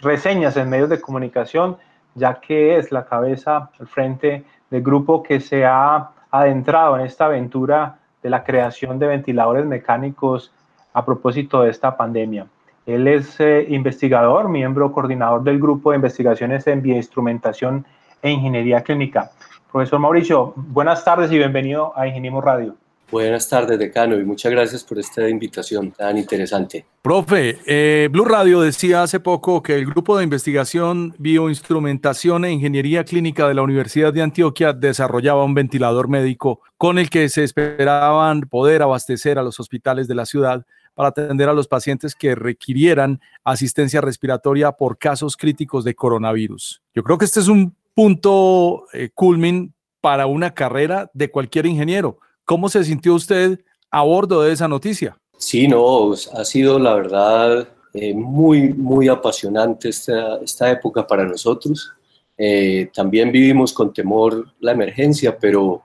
reseñas 0.00 0.56
en 0.56 0.68
medios 0.68 0.90
de 0.90 1.00
comunicación, 1.00 1.76
ya 2.14 2.40
que 2.40 2.76
es 2.76 2.92
la 2.92 3.06
cabeza 3.06 3.70
al 3.78 3.86
frente 3.86 4.44
del 4.68 4.82
grupo 4.82 5.22
que 5.22 5.40
se 5.40 5.64
ha 5.64 6.10
adentrado 6.30 6.98
en 6.98 7.06
esta 7.06 7.26
aventura 7.26 7.98
de 8.22 8.30
la 8.30 8.44
creación 8.44 8.98
de 8.98 9.06
ventiladores 9.06 9.64
mecánicos 9.64 10.52
a 10.92 11.04
propósito 11.04 11.62
de 11.62 11.70
esta 11.70 11.96
pandemia. 11.96 12.46
Él 12.86 13.06
es 13.06 13.38
eh, 13.40 13.66
investigador, 13.68 14.48
miembro 14.48 14.92
coordinador 14.92 15.42
del 15.42 15.60
grupo 15.60 15.90
de 15.90 15.96
investigaciones 15.96 16.66
en 16.66 16.82
bioinstrumentación 16.82 17.86
e 18.22 18.30
ingeniería 18.30 18.82
clínica. 18.82 19.30
Profesor 19.70 20.00
Mauricio, 20.00 20.52
buenas 20.56 21.04
tardes 21.04 21.30
y 21.30 21.38
bienvenido 21.38 21.92
a 21.96 22.06
Ingeniemos 22.06 22.42
Radio. 22.42 22.74
Buenas 23.10 23.48
tardes, 23.48 23.76
decano, 23.76 24.16
y 24.16 24.24
muchas 24.24 24.52
gracias 24.52 24.84
por 24.84 24.96
esta 24.96 25.28
invitación 25.28 25.90
tan 25.90 26.16
interesante. 26.16 26.86
Profe, 27.02 27.58
eh, 27.66 28.08
Blue 28.08 28.24
Radio 28.24 28.60
decía 28.60 29.02
hace 29.02 29.18
poco 29.18 29.64
que 29.64 29.74
el 29.74 29.84
grupo 29.84 30.16
de 30.16 30.22
investigación 30.22 31.16
Bioinstrumentación 31.18 32.44
e 32.44 32.52
Ingeniería 32.52 33.02
Clínica 33.02 33.48
de 33.48 33.54
la 33.54 33.62
Universidad 33.62 34.12
de 34.12 34.22
Antioquia 34.22 34.72
desarrollaba 34.72 35.44
un 35.44 35.54
ventilador 35.54 36.06
médico 36.06 36.60
con 36.78 36.98
el 36.98 37.10
que 37.10 37.28
se 37.28 37.42
esperaban 37.42 38.42
poder 38.42 38.80
abastecer 38.82 39.40
a 39.40 39.42
los 39.42 39.58
hospitales 39.58 40.06
de 40.06 40.14
la 40.14 40.24
ciudad 40.24 40.64
para 40.94 41.08
atender 41.08 41.48
a 41.48 41.52
los 41.52 41.66
pacientes 41.66 42.14
que 42.14 42.36
requirieran 42.36 43.20
asistencia 43.42 44.00
respiratoria 44.00 44.70
por 44.70 44.98
casos 44.98 45.36
críticos 45.36 45.82
de 45.82 45.96
coronavirus. 45.96 46.80
Yo 46.94 47.02
creo 47.02 47.18
que 47.18 47.24
este 47.24 47.40
es 47.40 47.48
un 47.48 47.74
punto 47.92 48.84
eh, 48.92 49.10
culmin 49.12 49.74
para 50.00 50.26
una 50.26 50.54
carrera 50.54 51.10
de 51.12 51.28
cualquier 51.28 51.66
ingeniero 51.66 52.20
¿Cómo 52.50 52.68
se 52.68 52.82
sintió 52.82 53.14
usted 53.14 53.60
a 53.92 54.02
bordo 54.02 54.42
de 54.42 54.50
esa 54.50 54.66
noticia? 54.66 55.16
Sí, 55.38 55.68
no, 55.68 56.12
ha 56.12 56.44
sido 56.44 56.80
la 56.80 56.94
verdad 56.94 57.68
eh, 57.94 58.12
muy, 58.12 58.72
muy 58.72 59.06
apasionante 59.06 59.88
esta, 59.88 60.38
esta 60.38 60.68
época 60.68 61.06
para 61.06 61.24
nosotros. 61.24 61.92
Eh, 62.36 62.90
también 62.92 63.30
vivimos 63.30 63.72
con 63.72 63.92
temor 63.92 64.52
la 64.58 64.72
emergencia, 64.72 65.38
pero 65.38 65.84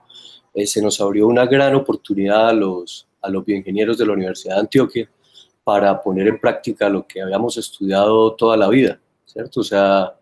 eh, 0.52 0.66
se 0.66 0.82
nos 0.82 1.00
abrió 1.00 1.28
una 1.28 1.46
gran 1.46 1.72
oportunidad 1.76 2.48
a 2.48 2.52
los, 2.52 3.06
a 3.22 3.30
los 3.30 3.44
bioingenieros 3.44 3.96
de 3.96 4.06
la 4.06 4.14
Universidad 4.14 4.56
de 4.56 4.60
Antioquia 4.62 5.08
para 5.62 6.02
poner 6.02 6.26
en 6.26 6.40
práctica 6.40 6.88
lo 6.88 7.06
que 7.06 7.22
habíamos 7.22 7.56
estudiado 7.58 8.34
toda 8.34 8.56
la 8.56 8.68
vida, 8.68 8.98
¿cierto? 9.24 9.60
O 9.60 9.64
sea, 9.64 10.16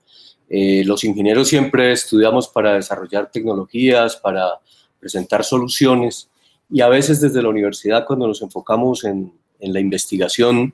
los 0.50 1.04
ingenieros 1.04 1.48
siempre 1.48 1.92
estudiamos 1.92 2.48
para 2.48 2.74
desarrollar 2.74 3.30
tecnologías, 3.30 4.16
para 4.16 4.60
presentar 5.00 5.42
soluciones, 5.42 6.28
y 6.70 6.80
a 6.80 6.88
veces 6.88 7.20
desde 7.20 7.42
la 7.42 7.48
universidad, 7.48 8.06
cuando 8.06 8.26
nos 8.26 8.42
enfocamos 8.42 9.04
en, 9.04 9.32
en 9.60 9.72
la 9.72 9.80
investigación, 9.80 10.72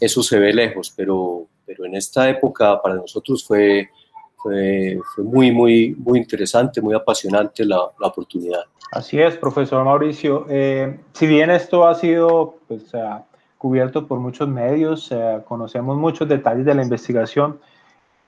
eso 0.00 0.22
se 0.22 0.38
ve 0.38 0.52
lejos, 0.52 0.92
pero, 0.96 1.46
pero 1.64 1.84
en 1.86 1.94
esta 1.94 2.28
época 2.28 2.80
para 2.80 2.94
nosotros 2.94 3.44
fue, 3.44 3.88
fue, 4.36 4.98
fue 5.14 5.24
muy, 5.24 5.50
muy, 5.52 5.96
muy 5.98 6.18
interesante, 6.18 6.80
muy 6.80 6.94
apasionante 6.94 7.64
la, 7.64 7.78
la 7.98 8.06
oportunidad. 8.08 8.64
Así 8.92 9.18
es, 9.18 9.36
profesor 9.36 9.84
Mauricio. 9.84 10.46
Eh, 10.50 10.98
si 11.14 11.26
bien 11.26 11.50
esto 11.50 11.86
ha 11.86 11.94
sido 11.94 12.56
pues, 12.68 12.92
cubierto 13.56 14.06
por 14.06 14.18
muchos 14.18 14.48
medios, 14.48 15.10
conocemos 15.46 15.96
muchos 15.96 16.28
detalles 16.28 16.66
de 16.66 16.74
la 16.74 16.82
investigación, 16.82 17.58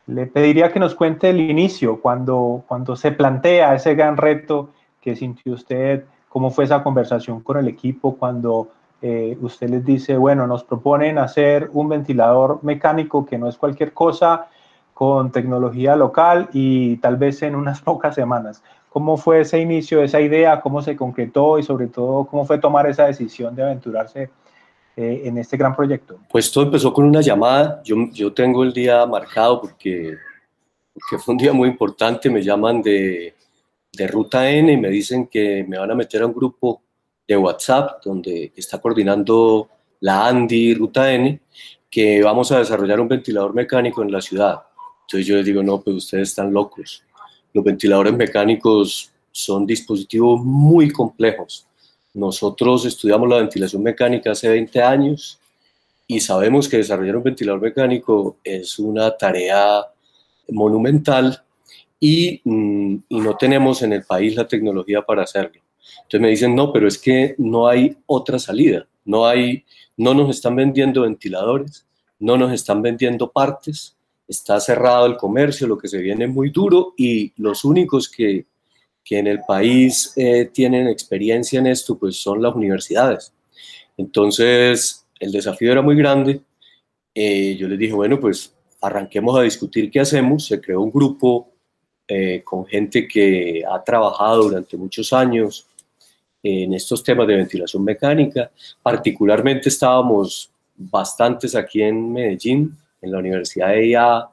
le 0.07 0.27
pediría 0.27 0.73
que 0.73 0.79
nos 0.79 0.95
cuente 0.95 1.31
el 1.31 1.41
inicio, 1.41 2.01
cuando, 2.01 2.65
cuando 2.69 2.95
se 2.95 3.13
plantea 3.13 3.75
ese 3.75 3.95
gran 3.95 4.17
reto 4.17 4.71
que 5.01 5.17
sintió 5.17 5.55
usted 5.55 6.05
¿Cómo 6.35 6.51
fue 6.51 6.65
esa 6.65 6.83
conversación 6.83 7.43
con 7.43 7.59
el 7.59 7.69
equipo 7.69 8.17
cuando 8.17 8.67
eh, 9.01 9.39
usted 9.41 9.71
les 9.71 9.85
dice, 9.85 10.17
bueno, 10.17 10.49
nos 10.49 10.65
proponen 10.65 11.17
hacer 11.17 11.71
un 11.73 11.89
ventilador 11.89 12.59
mecánico 12.65 13.25
que 13.25 13.39
no 13.39 13.49
es 13.49 13.57
cualquier 13.57 13.93
cosa, 13.93 14.49
con 14.93 15.31
tecnología 15.31 15.95
local 15.95 16.49
y 16.53 16.97
tal 16.97 17.19
vez 17.19 17.41
en 17.43 17.55
unas 17.55 17.81
pocas 17.83 18.17
semanas? 18.17 18.65
¿Cómo 18.89 19.17
fue 19.17 19.43
ese 19.43 19.61
inicio, 19.61 20.03
esa 20.03 20.21
idea? 20.21 20.61
¿Cómo 20.61 20.83
se 20.83 20.97
concretó 20.97 21.57
y 21.57 21.63
sobre 21.63 21.87
todo 21.87 22.25
cómo 22.25 22.45
fue 22.45 22.59
tomar 22.59 22.89
esa 22.89 23.07
decisión 23.07 23.55
de 23.55 23.63
aventurarse 23.63 24.29
eh, 24.97 25.23
en 25.27 25.39
este 25.39 25.57
gran 25.57 25.77
proyecto? 25.77 26.19
Pues 26.29 26.51
todo 26.51 26.65
empezó 26.65 26.93
con 26.93 27.05
una 27.05 27.21
llamada. 27.21 27.81
Yo, 27.85 27.95
yo 28.13 28.33
tengo 28.33 28.65
el 28.65 28.73
día 28.73 29.07
marcado 29.07 29.61
porque, 29.61 30.17
porque 30.93 31.23
fue 31.23 31.31
un 31.31 31.39
día 31.39 31.53
muy 31.53 31.69
importante. 31.69 32.29
Me 32.29 32.43
llaman 32.43 32.83
de, 32.83 33.37
de 33.97 34.07
Ruta 34.07 34.51
N 34.51 34.73
y 34.73 34.77
me 34.77 34.89
dicen 34.89 35.27
que 35.27 35.65
me 35.69 35.79
van 35.79 35.91
a 35.91 35.95
meter 35.95 36.23
a 36.23 36.27
un 36.27 36.35
grupo 36.35 36.83
de 37.27 37.37
WhatsApp 37.37 38.03
donde 38.05 38.53
está 38.57 38.81
coordinando 38.81 39.69
la 40.01 40.27
Andy 40.27 40.75
Ruta 40.75 41.13
N, 41.13 41.41
que 41.91 42.23
vamos 42.23 42.53
a 42.53 42.59
desarrollar 42.59 43.01
un 43.01 43.09
ventilador 43.09 43.55
mecánico 43.55 44.03
en 44.03 44.13
la 44.13 44.21
ciudad. 44.21 44.63
Entonces 45.03 45.27
yo 45.27 45.37
les 45.37 45.45
digo, 45.45 45.63
no, 45.63 45.81
pues 45.81 45.97
ustedes 45.97 46.31
están 46.31 46.53
locos. 46.53 47.03
Los 47.53 47.65
ventiladores 47.65 48.15
mecánicos 48.15 49.13
son 49.31 49.67
dispositivos 49.67 50.43
muy 50.43 50.91
complejos. 50.91 51.67
Nosotros 52.15 52.85
estudiamos 52.87 53.29
la 53.29 53.39
ventilación 53.39 53.83
mecánica 53.83 54.33
hace 54.33 54.49
20 54.49 54.83
años 54.83 55.41
y 56.07 56.21
sabemos 56.21 56.69
que 56.69 56.77
desarrollar 56.77 57.17
un 57.17 57.23
ventilador 57.23 57.61
mecánico 57.61 58.37
es 58.45 58.79
una 58.79 59.17
tarea 59.17 59.85
monumental 60.49 61.43
Mm, 62.45 62.95
y, 63.09 63.21
no 63.21 63.37
tenemos 63.37 63.83
en 63.83 63.95
el 63.95 64.05
país 64.05 64.37
la 64.37 64.47
tecnología 64.47 65.03
para 65.03 65.23
hacerlo. 65.23 65.63
Entonces 66.03 66.21
me 66.21 66.29
dicen, 66.29 66.55
no, 66.55 66.73
pero 66.73 66.87
es 66.87 66.99
que 66.99 67.35
no 67.39 67.67
hay 67.67 67.97
otra 68.07 68.39
salida, 68.39 68.87
no, 69.05 69.27
hay, 69.27 69.65
no 69.97 70.13
nos 70.15 70.31
están 70.31 70.57
vendiendo 70.57 71.03
ventiladores, 71.03 71.87
no 72.19 72.37
nos 72.37 72.53
están 72.53 72.83
vendiendo 72.83 73.31
partes, 73.31 73.97
está 74.29 74.61
cerrado 74.61 75.07
el 75.07 75.17
comercio, 75.17 75.67
lo 75.67 75.79
que 75.79 75.89
se 75.89 75.99
viene 75.99 76.25
es 76.25 76.31
muy 76.31 76.51
duro 76.51 76.95
y 76.97 77.33
los 77.37 77.65
únicos 77.65 78.09
que, 78.09 78.47
que 79.03 79.19
en 79.19 79.27
el 79.27 79.41
país 79.47 80.13
eh, 80.17 80.51
tienen 80.53 80.89
experiencia 80.89 81.59
en 81.59 81.67
esto, 81.67 81.99
pues 81.99 82.17
son 82.17 82.43
las 82.43 82.55
universidades. 82.55 83.33
Entonces, 83.97 85.07
el 85.21 85.33
desafío 85.33 85.73
era 85.73 85.83
muy 85.83 85.97
grande. 85.97 86.41
Eh, 87.15 87.57
yo 87.57 87.69
les 87.69 87.79
dije, 87.79 87.93
bueno, 87.93 88.19
pues 88.19 88.55
arranquemos 88.81 89.39
a 89.39 89.43
discutir 89.43 89.91
qué 89.91 90.01
hacemos. 90.01 90.47
Se 90.47 90.61
creó 90.61 90.81
un 90.81 90.91
grupo 90.91 91.54
eh, 92.07 92.43
con 92.45 92.67
gente 92.67 93.09
que 93.09 93.63
ha 93.69 93.83
trabajado 93.83 94.45
durante 94.45 94.77
muchos 94.77 95.13
años 95.13 95.67
en 96.43 96.75
estos 96.75 97.03
temas 97.03 97.27
de 97.27 97.37
ventilación 97.37 97.83
mecánica. 97.83 98.51
Particularmente 98.83 99.71
estábamos 99.71 100.51
bastantes 100.77 101.55
aquí 101.55 101.83
en 101.83 102.13
Medellín, 102.13 102.77
en 103.01 103.13
la 103.13 103.19
Universidad 103.19 103.69
de 103.69 103.87
IA, 103.87 104.29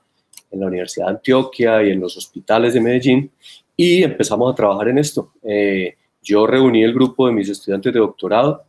en 0.51 0.59
la 0.59 0.67
Universidad 0.67 1.05
de 1.05 1.11
Antioquia 1.13 1.83
y 1.83 1.91
en 1.91 1.99
los 1.99 2.17
hospitales 2.17 2.73
de 2.73 2.81
Medellín, 2.81 3.31
y 3.75 4.03
empezamos 4.03 4.51
a 4.51 4.55
trabajar 4.55 4.89
en 4.89 4.97
esto. 4.97 5.31
Eh, 5.43 5.95
yo 6.21 6.45
reuní 6.45 6.83
el 6.83 6.93
grupo 6.93 7.27
de 7.27 7.33
mis 7.33 7.49
estudiantes 7.49 7.93
de 7.93 7.99
doctorado 7.99 8.65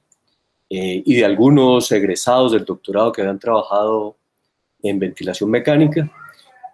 eh, 0.71 1.03
y 1.05 1.17
de 1.17 1.25
algunos 1.25 1.91
egresados 1.93 2.53
del 2.53 2.65
doctorado 2.65 3.13
que 3.13 3.21
habían 3.21 3.39
trabajado 3.39 4.17
en 4.83 4.99
ventilación 4.99 5.51
mecánica 5.51 6.11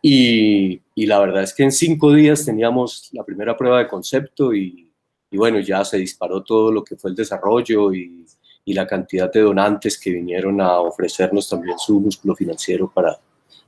y, 0.03 0.81
la 1.07 1.19
verdad 1.21 1.43
es 1.43 1.55
que 1.55 1.63
en 1.63 1.73
cinco 1.73 2.13
días 2.13 2.45
teníamos 2.45 3.09
la 3.13 3.25
primera 3.25 3.57
prueba 3.57 3.79
de 3.79 3.89
concepto 3.89 4.55
y, 4.55 4.91
bueno, 5.33 5.61
ya 5.61 5.85
se 5.85 5.99
disparó 5.99 6.43
todo 6.43 6.73
lo 6.73 6.83
que 6.83 6.97
fue 6.97 7.11
el 7.11 7.17
desarrollo 7.17 7.93
y, 7.93 8.25
la 8.67 8.87
cantidad 8.87 9.33
de 9.33 9.41
donantes 9.41 9.99
que 9.99 10.11
vinieron 10.11 10.61
a 10.61 10.81
ofrecernos 10.81 11.49
también 11.49 11.79
su 11.79 12.01
músculo 12.01 12.37
financiero 12.37 12.93
para, 12.95 13.19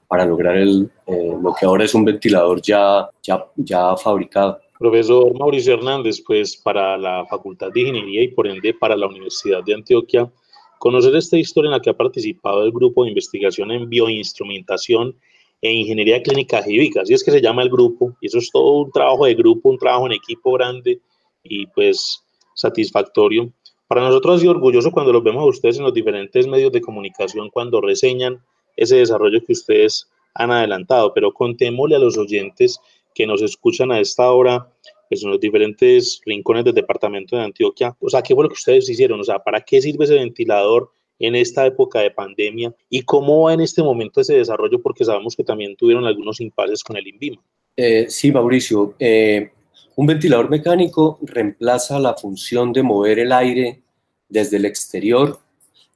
para 0.06 0.26
lograr 0.26 0.58
el, 0.58 0.90
eh, 1.06 1.34
lo 1.42 1.54
que 1.58 1.64
ahora 1.64 1.84
es 1.84 1.94
un 1.94 2.04
ventilador 2.04 2.60
ya, 2.60 3.08
ya, 3.22 3.42
ya 3.56 3.96
fabricado. 3.96 4.60
Profesor 4.78 5.32
Mauricio 5.38 5.72
Hernández, 5.72 6.22
pues 6.26 6.54
para 6.54 6.98
la 6.98 7.24
Facultad 7.30 7.70
de 7.72 7.80
Ingeniería 7.80 8.24
y 8.24 8.28
por 8.28 8.46
ende 8.46 8.74
para 8.74 8.94
la 8.94 9.06
Universidad 9.06 9.64
de 9.64 9.72
Antioquia, 9.72 10.30
conocer 10.78 11.16
esta 11.16 11.38
historia 11.38 11.68
en 11.68 11.72
la 11.72 11.80
que 11.80 11.90
ha 11.90 11.96
participado 11.96 12.62
el 12.64 12.72
grupo 12.72 13.04
de 13.04 13.10
investigación 13.10 13.70
en 13.70 13.88
bioinstrumentación 13.88 15.16
en 15.62 15.72
Ingeniería 15.72 16.22
Clínica 16.22 16.62
Cívica, 16.62 17.02
así 17.02 17.14
es 17.14 17.22
que 17.22 17.30
se 17.30 17.40
llama 17.40 17.62
el 17.62 17.68
grupo, 17.68 18.16
y 18.20 18.26
eso 18.26 18.38
es 18.38 18.50
todo 18.50 18.82
un 18.82 18.90
trabajo 18.90 19.26
de 19.26 19.34
grupo, 19.34 19.68
un 19.68 19.78
trabajo 19.78 20.06
en 20.06 20.12
equipo 20.12 20.52
grande 20.52 21.00
y 21.42 21.66
pues 21.66 22.22
satisfactorio. 22.54 23.52
Para 23.86 24.02
nosotros 24.02 24.36
ha 24.36 24.38
sido 24.40 24.52
orgulloso 24.52 24.90
cuando 24.90 25.12
los 25.12 25.22
vemos 25.22 25.42
a 25.42 25.46
ustedes 25.46 25.78
en 25.78 25.84
los 25.84 25.92
diferentes 25.92 26.46
medios 26.46 26.72
de 26.72 26.80
comunicación, 26.80 27.50
cuando 27.50 27.80
reseñan 27.80 28.40
ese 28.76 28.96
desarrollo 28.96 29.44
que 29.44 29.52
ustedes 29.52 30.08
han 30.34 30.50
adelantado, 30.50 31.12
pero 31.12 31.32
contémosle 31.32 31.96
a 31.96 31.98
los 31.98 32.16
oyentes 32.16 32.80
que 33.14 33.26
nos 33.26 33.42
escuchan 33.42 33.90
a 33.90 34.00
esta 34.00 34.30
hora, 34.30 34.72
pues 35.08 35.24
en 35.24 35.30
los 35.30 35.40
diferentes 35.40 36.20
rincones 36.24 36.64
del 36.64 36.74
departamento 36.74 37.36
de 37.36 37.42
Antioquia, 37.42 37.96
o 38.00 38.08
sea, 38.08 38.22
¿qué 38.22 38.34
fue 38.34 38.44
lo 38.44 38.48
que 38.48 38.54
ustedes 38.54 38.88
hicieron? 38.88 39.20
O 39.20 39.24
sea, 39.24 39.40
¿para 39.40 39.60
qué 39.60 39.82
sirve 39.82 40.04
ese 40.04 40.14
ventilador? 40.14 40.90
En 41.20 41.36
esta 41.36 41.66
época 41.66 42.00
de 42.00 42.10
pandemia 42.10 42.74
y 42.88 43.02
cómo 43.02 43.42
va 43.42 43.54
en 43.54 43.60
este 43.60 43.82
momento 43.82 44.20
ese 44.20 44.34
desarrollo, 44.34 44.82
porque 44.82 45.04
sabemos 45.04 45.36
que 45.36 45.44
también 45.44 45.76
tuvieron 45.76 46.06
algunos 46.06 46.40
impases 46.40 46.82
con 46.82 46.96
el 46.96 47.06
INVIMA. 47.06 47.40
Eh, 47.76 48.06
sí, 48.08 48.32
Mauricio. 48.32 48.94
Eh, 48.98 49.50
un 49.96 50.06
ventilador 50.06 50.48
mecánico 50.48 51.18
reemplaza 51.22 51.98
la 51.98 52.14
función 52.14 52.72
de 52.72 52.82
mover 52.82 53.18
el 53.18 53.32
aire 53.32 53.82
desde 54.28 54.56
el 54.56 54.64
exterior 54.64 55.38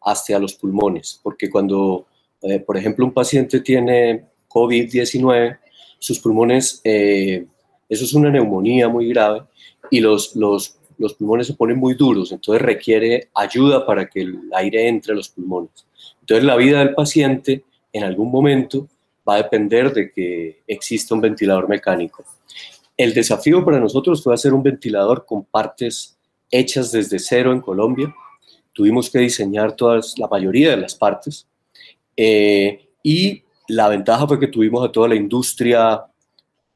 hasta 0.02 0.38
los 0.38 0.54
pulmones, 0.54 1.18
porque 1.22 1.48
cuando, 1.48 2.06
eh, 2.42 2.60
por 2.60 2.76
ejemplo, 2.76 3.06
un 3.06 3.12
paciente 3.12 3.60
tiene 3.60 4.26
COVID-19, 4.48 5.58
sus 5.98 6.18
pulmones, 6.18 6.82
eso 6.84 8.04
es 8.04 8.12
una 8.12 8.30
neumonía 8.30 8.90
muy 8.90 9.08
grave 9.08 9.44
y 9.90 10.00
los, 10.00 10.36
los, 10.36 10.78
los 10.98 11.14
pulmones 11.14 11.46
se 11.46 11.54
ponen 11.54 11.78
muy 11.78 11.94
duros, 11.94 12.32
entonces 12.32 12.62
requiere 12.62 13.28
ayuda 13.34 13.84
para 13.86 14.06
que 14.06 14.20
el 14.22 14.40
aire 14.54 14.88
entre 14.88 15.12
a 15.12 15.16
los 15.16 15.28
pulmones. 15.28 15.86
Entonces 16.20 16.44
la 16.44 16.56
vida 16.56 16.78
del 16.78 16.94
paciente 16.94 17.64
en 17.92 18.04
algún 18.04 18.30
momento 18.30 18.88
va 19.28 19.34
a 19.34 19.42
depender 19.42 19.92
de 19.92 20.10
que 20.10 20.62
exista 20.66 21.14
un 21.14 21.20
ventilador 21.20 21.68
mecánico. 21.68 22.24
El 22.96 23.14
desafío 23.14 23.64
para 23.64 23.80
nosotros 23.80 24.22
fue 24.22 24.34
hacer 24.34 24.52
un 24.54 24.62
ventilador 24.62 25.26
con 25.26 25.44
partes 25.44 26.16
hechas 26.50 26.92
desde 26.92 27.18
cero 27.18 27.52
en 27.52 27.60
Colombia. 27.60 28.14
Tuvimos 28.72 29.10
que 29.10 29.18
diseñar 29.18 29.74
todas, 29.74 30.14
la 30.18 30.28
mayoría 30.28 30.70
de 30.70 30.76
las 30.76 30.94
partes. 30.94 31.48
Eh, 32.16 32.88
y 33.02 33.42
la 33.68 33.88
ventaja 33.88 34.26
fue 34.26 34.38
que 34.38 34.46
tuvimos 34.46 34.86
a 34.86 34.92
toda 34.92 35.08
la 35.08 35.16
industria 35.16 36.04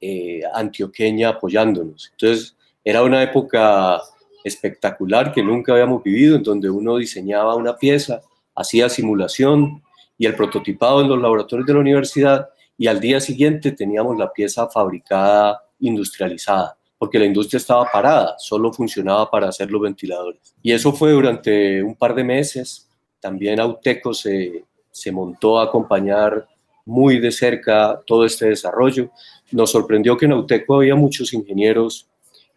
eh, 0.00 0.40
antioqueña 0.52 1.30
apoyándonos. 1.30 2.10
Entonces, 2.12 2.56
era 2.84 3.02
una 3.02 3.22
época 3.22 4.00
espectacular 4.44 5.32
que 5.32 5.42
nunca 5.42 5.72
habíamos 5.72 6.02
vivido, 6.02 6.36
en 6.36 6.42
donde 6.42 6.70
uno 6.70 6.96
diseñaba 6.96 7.54
una 7.54 7.76
pieza, 7.76 8.22
hacía 8.54 8.88
simulación 8.88 9.82
y 10.16 10.26
el 10.26 10.34
prototipado 10.34 11.02
en 11.02 11.08
los 11.08 11.20
laboratorios 11.20 11.66
de 11.66 11.74
la 11.74 11.80
universidad 11.80 12.48
y 12.76 12.86
al 12.86 13.00
día 13.00 13.20
siguiente 13.20 13.72
teníamos 13.72 14.16
la 14.16 14.32
pieza 14.32 14.68
fabricada, 14.68 15.62
industrializada, 15.80 16.76
porque 16.96 17.18
la 17.18 17.24
industria 17.24 17.58
estaba 17.58 17.88
parada, 17.90 18.36
solo 18.38 18.72
funcionaba 18.72 19.30
para 19.30 19.48
hacer 19.48 19.70
los 19.70 19.82
ventiladores. 19.82 20.54
Y 20.62 20.72
eso 20.72 20.92
fue 20.92 21.12
durante 21.12 21.82
un 21.82 21.96
par 21.96 22.14
de 22.14 22.24
meses. 22.24 22.88
También 23.20 23.58
Auteco 23.58 24.14
se, 24.14 24.64
se 24.90 25.10
montó 25.10 25.58
a 25.58 25.64
acompañar 25.64 26.46
muy 26.84 27.18
de 27.18 27.32
cerca 27.32 28.00
todo 28.06 28.24
este 28.24 28.46
desarrollo. 28.46 29.10
Nos 29.50 29.72
sorprendió 29.72 30.16
que 30.16 30.26
en 30.26 30.32
Auteco 30.32 30.76
había 30.76 30.94
muchos 30.94 31.32
ingenieros 31.32 32.08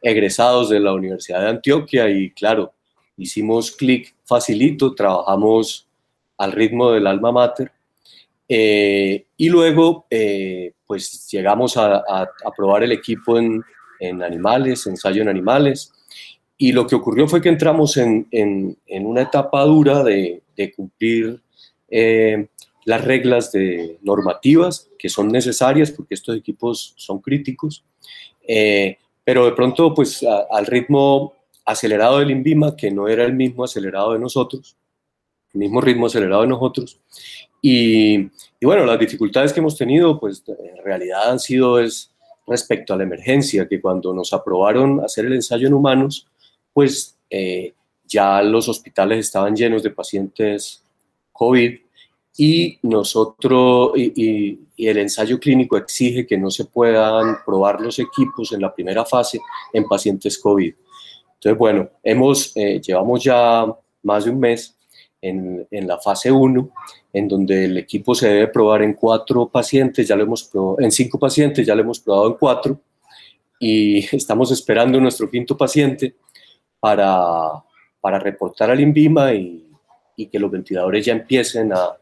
egresados 0.02 0.70
de 0.70 0.80
la 0.80 0.94
Universidad 0.94 1.42
de 1.42 1.50
Antioquia 1.50 2.10
y 2.10 2.32
claro, 2.32 2.74
hicimos 3.18 3.72
clic 3.72 4.16
facilito, 4.24 4.96
trabajamos 4.96 5.88
al 6.38 6.52
ritmo 6.52 6.92
del 6.92 7.06
alma 7.06 7.32
mater 7.32 7.72
eh, 8.50 9.26
y 9.38 9.50
luego 9.50 10.08
eh, 10.10 10.74
pues 10.86 11.30
llegamos 11.32 11.78
a, 11.78 12.04
probar 12.58 12.84
el 12.84 12.92
equipo 12.92 13.38
en, 13.38 13.64
animales, 14.24 14.88
ensayo 14.88 15.22
en 15.22 15.30
animales 15.30 15.94
y 16.58 16.72
lo 16.72 16.88
que 16.88 16.96
ocurrió 16.96 17.28
fue 17.28 17.42
que 17.42 17.50
entramos 17.50 17.98
en, 17.98 18.28
una 18.90 19.22
etapa 19.22 19.64
dura 19.64 20.04
de, 20.04 20.42
cumplir 20.76 21.40
eh, 21.90 22.48
las 22.86 23.04
reglas 23.04 23.52
de 23.52 23.98
normativas 24.02 24.90
que 25.00 25.10
son 25.10 25.30
necesarias 25.30 25.90
porque 25.90 26.14
estos 26.14 26.38
equipos 26.38 26.94
son 26.98 27.20
críticos 27.20 27.84
pero 29.32 29.46
de 29.46 29.54
pronto, 29.54 29.94
pues 29.94 30.26
al 30.26 30.66
ritmo 30.66 31.34
acelerado 31.64 32.20
del 32.20 32.32
INVIMA, 32.32 32.76
que 32.76 32.92
no 32.92 33.08
era 33.08 33.24
el 33.24 33.32
mismo 33.32 33.64
acelerado 33.64 34.12
de 34.12 34.20
nosotros, 34.20 34.76
el 35.54 35.60
mismo 35.62 35.80
ritmo 35.80 36.08
acelerado 36.08 36.42
de 36.42 36.50
nosotros. 36.50 37.00
Y, 37.62 38.30
bueno, 38.62 38.84
las 38.84 39.00
dificultades 39.00 39.54
que 39.54 39.62
hemos 39.62 39.78
tenido, 39.78 40.20
pues 40.20 40.44
en 40.46 40.84
realidad 40.84 41.32
han 41.32 41.40
sido 41.40 41.80
es 41.80 42.12
respecto 42.46 42.94
a 42.94 42.98
la 42.98 43.04
emergencia, 43.04 43.70
que 43.70 43.80
cuando 43.80 44.14
nos 44.14 44.34
aprobaron 44.34 45.00
hacer 45.00 45.24
el 45.24 45.34
ensayo 45.36 45.66
en 45.66 45.76
humanos, 45.76 46.28
pues 46.74 47.18
eh, 47.30 47.74
ya 48.04 48.42
los 48.42 48.68
hospitales 48.68 49.20
estaban 49.20 49.56
llenos 49.56 49.82
de 49.82 49.92
pacientes 49.92 50.84
COVID 51.32 51.80
y 52.38 52.80
nosotros 52.84 53.92
y, 53.96 54.60
el 54.78 54.98
ensayo 54.98 55.40
clínico 55.40 55.78
exige 55.78 56.26
que 56.26 56.38
no 56.38 56.50
se 56.50 56.66
puedan 56.66 57.38
probar 57.46 57.80
los 57.82 58.00
equipos 58.00 58.52
en 58.52 58.62
la 58.62 58.74
primera 58.74 59.06
fase 59.06 59.40
en 59.72 59.88
pacientes 59.88 60.40
COVID. 60.40 60.74
Entonces, 61.36 61.58
bueno, 61.58 61.90
hemos, 62.02 62.52
eh, 62.56 62.82
llevamos 62.82 63.24
ya 63.24 63.66
más 64.02 64.26
de 64.26 64.32
un 64.32 64.40
mes 64.40 64.76
en, 65.22 65.68
en, 65.70 65.88
la 65.88 66.00
fase 66.00 66.32
1, 66.32 66.72
en 67.14 67.28
donde 67.28 67.66
el 67.66 67.78
equipo 67.78 68.16
se 68.16 68.28
debe 68.28 68.48
probar 68.48 68.82
en 68.82 68.94
cuatro 68.94 69.48
pacientes, 69.50 70.08
ya 70.08 70.16
lo 70.16 70.24
hemos 70.24 70.46
probado, 70.46 70.78
en 70.80 70.92
cinco 70.92 71.20
pacientes, 71.20 71.68
ya 71.68 71.76
lo 71.76 71.82
hemos 71.82 72.00
probado 72.00 72.28
en 72.28 72.34
cuatro, 72.34 72.82
y 73.60 74.00
estamos 74.16 74.52
esperando 74.52 75.00
nuestro 75.00 75.30
quinto 75.30 75.56
paciente 75.56 76.16
para, 76.80 77.64
para 78.00 78.18
reportar 78.18 78.72
al 78.72 78.80
INVIMA 78.80 79.34
y, 79.36 79.70
y 80.16 80.26
que 80.26 80.40
los 80.40 80.50
ventiladores 80.50 81.06
ya 81.06 81.14
empiecen 81.14 81.72
a, 81.72 82.01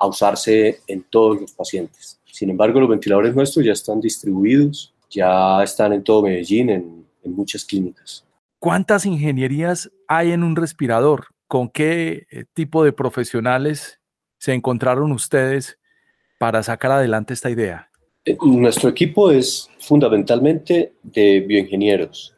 a 0.00 0.06
usarse 0.06 0.80
en 0.86 1.02
todos 1.02 1.40
los 1.40 1.52
pacientes. 1.52 2.18
Sin 2.24 2.50
embargo, 2.50 2.80
los 2.80 2.88
ventiladores 2.88 3.34
nuestros 3.34 3.64
ya 3.64 3.72
están 3.72 4.00
distribuidos, 4.00 4.94
ya 5.10 5.62
están 5.62 5.92
en 5.92 6.02
todo 6.02 6.22
Medellín, 6.22 6.70
en, 6.70 7.00
muchas 7.22 7.66
clínicas. 7.66 8.24
¿Cuántas 8.58 9.04
ingenierías 9.04 9.90
hay 10.08 10.32
en 10.32 10.42
un 10.42 10.56
respirador? 10.56 11.26
¿Con 11.46 11.68
qué 11.68 12.26
eh, 12.30 12.44
tipo 12.54 12.82
de 12.82 12.92
profesionales 12.92 14.00
se 14.38 14.54
encontraron 14.54 15.12
ustedes 15.12 15.78
para 16.38 16.62
sacar 16.62 16.92
adelante 16.92 17.34
esta 17.34 17.50
idea? 17.50 17.90
Eh, 18.24 18.38
nuestro 18.42 18.88
equipo 18.88 19.30
es 19.30 19.68
fundamentalmente 19.78 20.94
de 21.02 21.40
bioingenieros, 21.40 22.34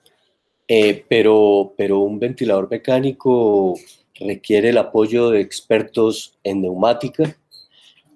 eh, 0.67 1.05
pero, 1.09 1.75
pero 1.77 2.01
un 2.01 2.19
ventilador 2.19 2.69
mecánico 2.69 3.79
requiere 4.19 4.71
el 4.71 4.79
apoyo 4.79 5.31
de 5.31 5.41
expertos 5.41 6.39
en 6.43 6.63
neumática, 6.63 7.37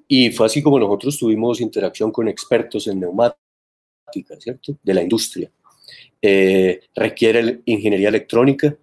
y 0.08 0.30
fue 0.30 0.46
así 0.46 0.62
como 0.62 0.78
nosotros 0.78 1.18
tuvimos 1.18 1.60
interacción 1.60 2.12
con 2.12 2.28
expertos 2.28 2.86
en 2.86 3.00
neumática, 3.00 3.36
¿cierto? 4.38 4.78
De 4.82 4.94
la 4.94 5.02
industria. 5.02 5.50
Eh, 6.22 6.80
requiere 6.94 7.60
ingeniería 7.64 8.08
electrónica. 8.08 8.76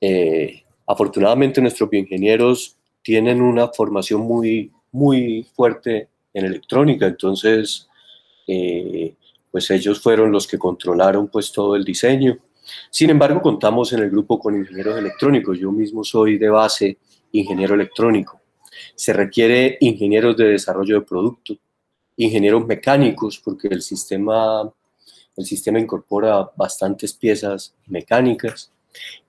Eh, 0.00 0.62
afortunadamente 0.86 1.60
nuestros 1.60 1.90
bioingenieros 1.90 2.76
tienen 3.02 3.40
una 3.40 3.68
formación 3.68 4.22
muy, 4.22 4.70
muy 4.92 5.46
fuerte 5.54 6.08
en 6.34 6.44
electrónica, 6.44 7.06
entonces 7.06 7.88
eh, 8.46 9.14
pues 9.50 9.70
ellos 9.70 10.00
fueron 10.00 10.30
los 10.30 10.46
que 10.46 10.58
controlaron 10.58 11.28
pues 11.28 11.50
todo 11.50 11.74
el 11.76 11.84
diseño. 11.84 12.38
Sin 12.90 13.10
embargo, 13.10 13.40
contamos 13.40 13.92
en 13.92 14.00
el 14.00 14.10
grupo 14.10 14.38
con 14.38 14.54
ingenieros 14.54 14.98
electrónicos. 14.98 15.58
Yo 15.58 15.72
mismo 15.72 16.04
soy 16.04 16.36
de 16.36 16.50
base 16.50 16.98
ingeniero 17.32 17.74
electrónico. 17.74 18.40
Se 18.94 19.12
requiere 19.12 19.78
ingenieros 19.80 20.36
de 20.36 20.48
desarrollo 20.48 21.00
de 21.00 21.06
producto, 21.06 21.56
ingenieros 22.16 22.66
mecánicos, 22.66 23.38
porque 23.38 23.68
el 23.68 23.82
sistema, 23.82 24.70
el 25.36 25.44
sistema 25.44 25.78
incorpora 25.78 26.50
bastantes 26.56 27.12
piezas 27.14 27.74
mecánicas, 27.86 28.72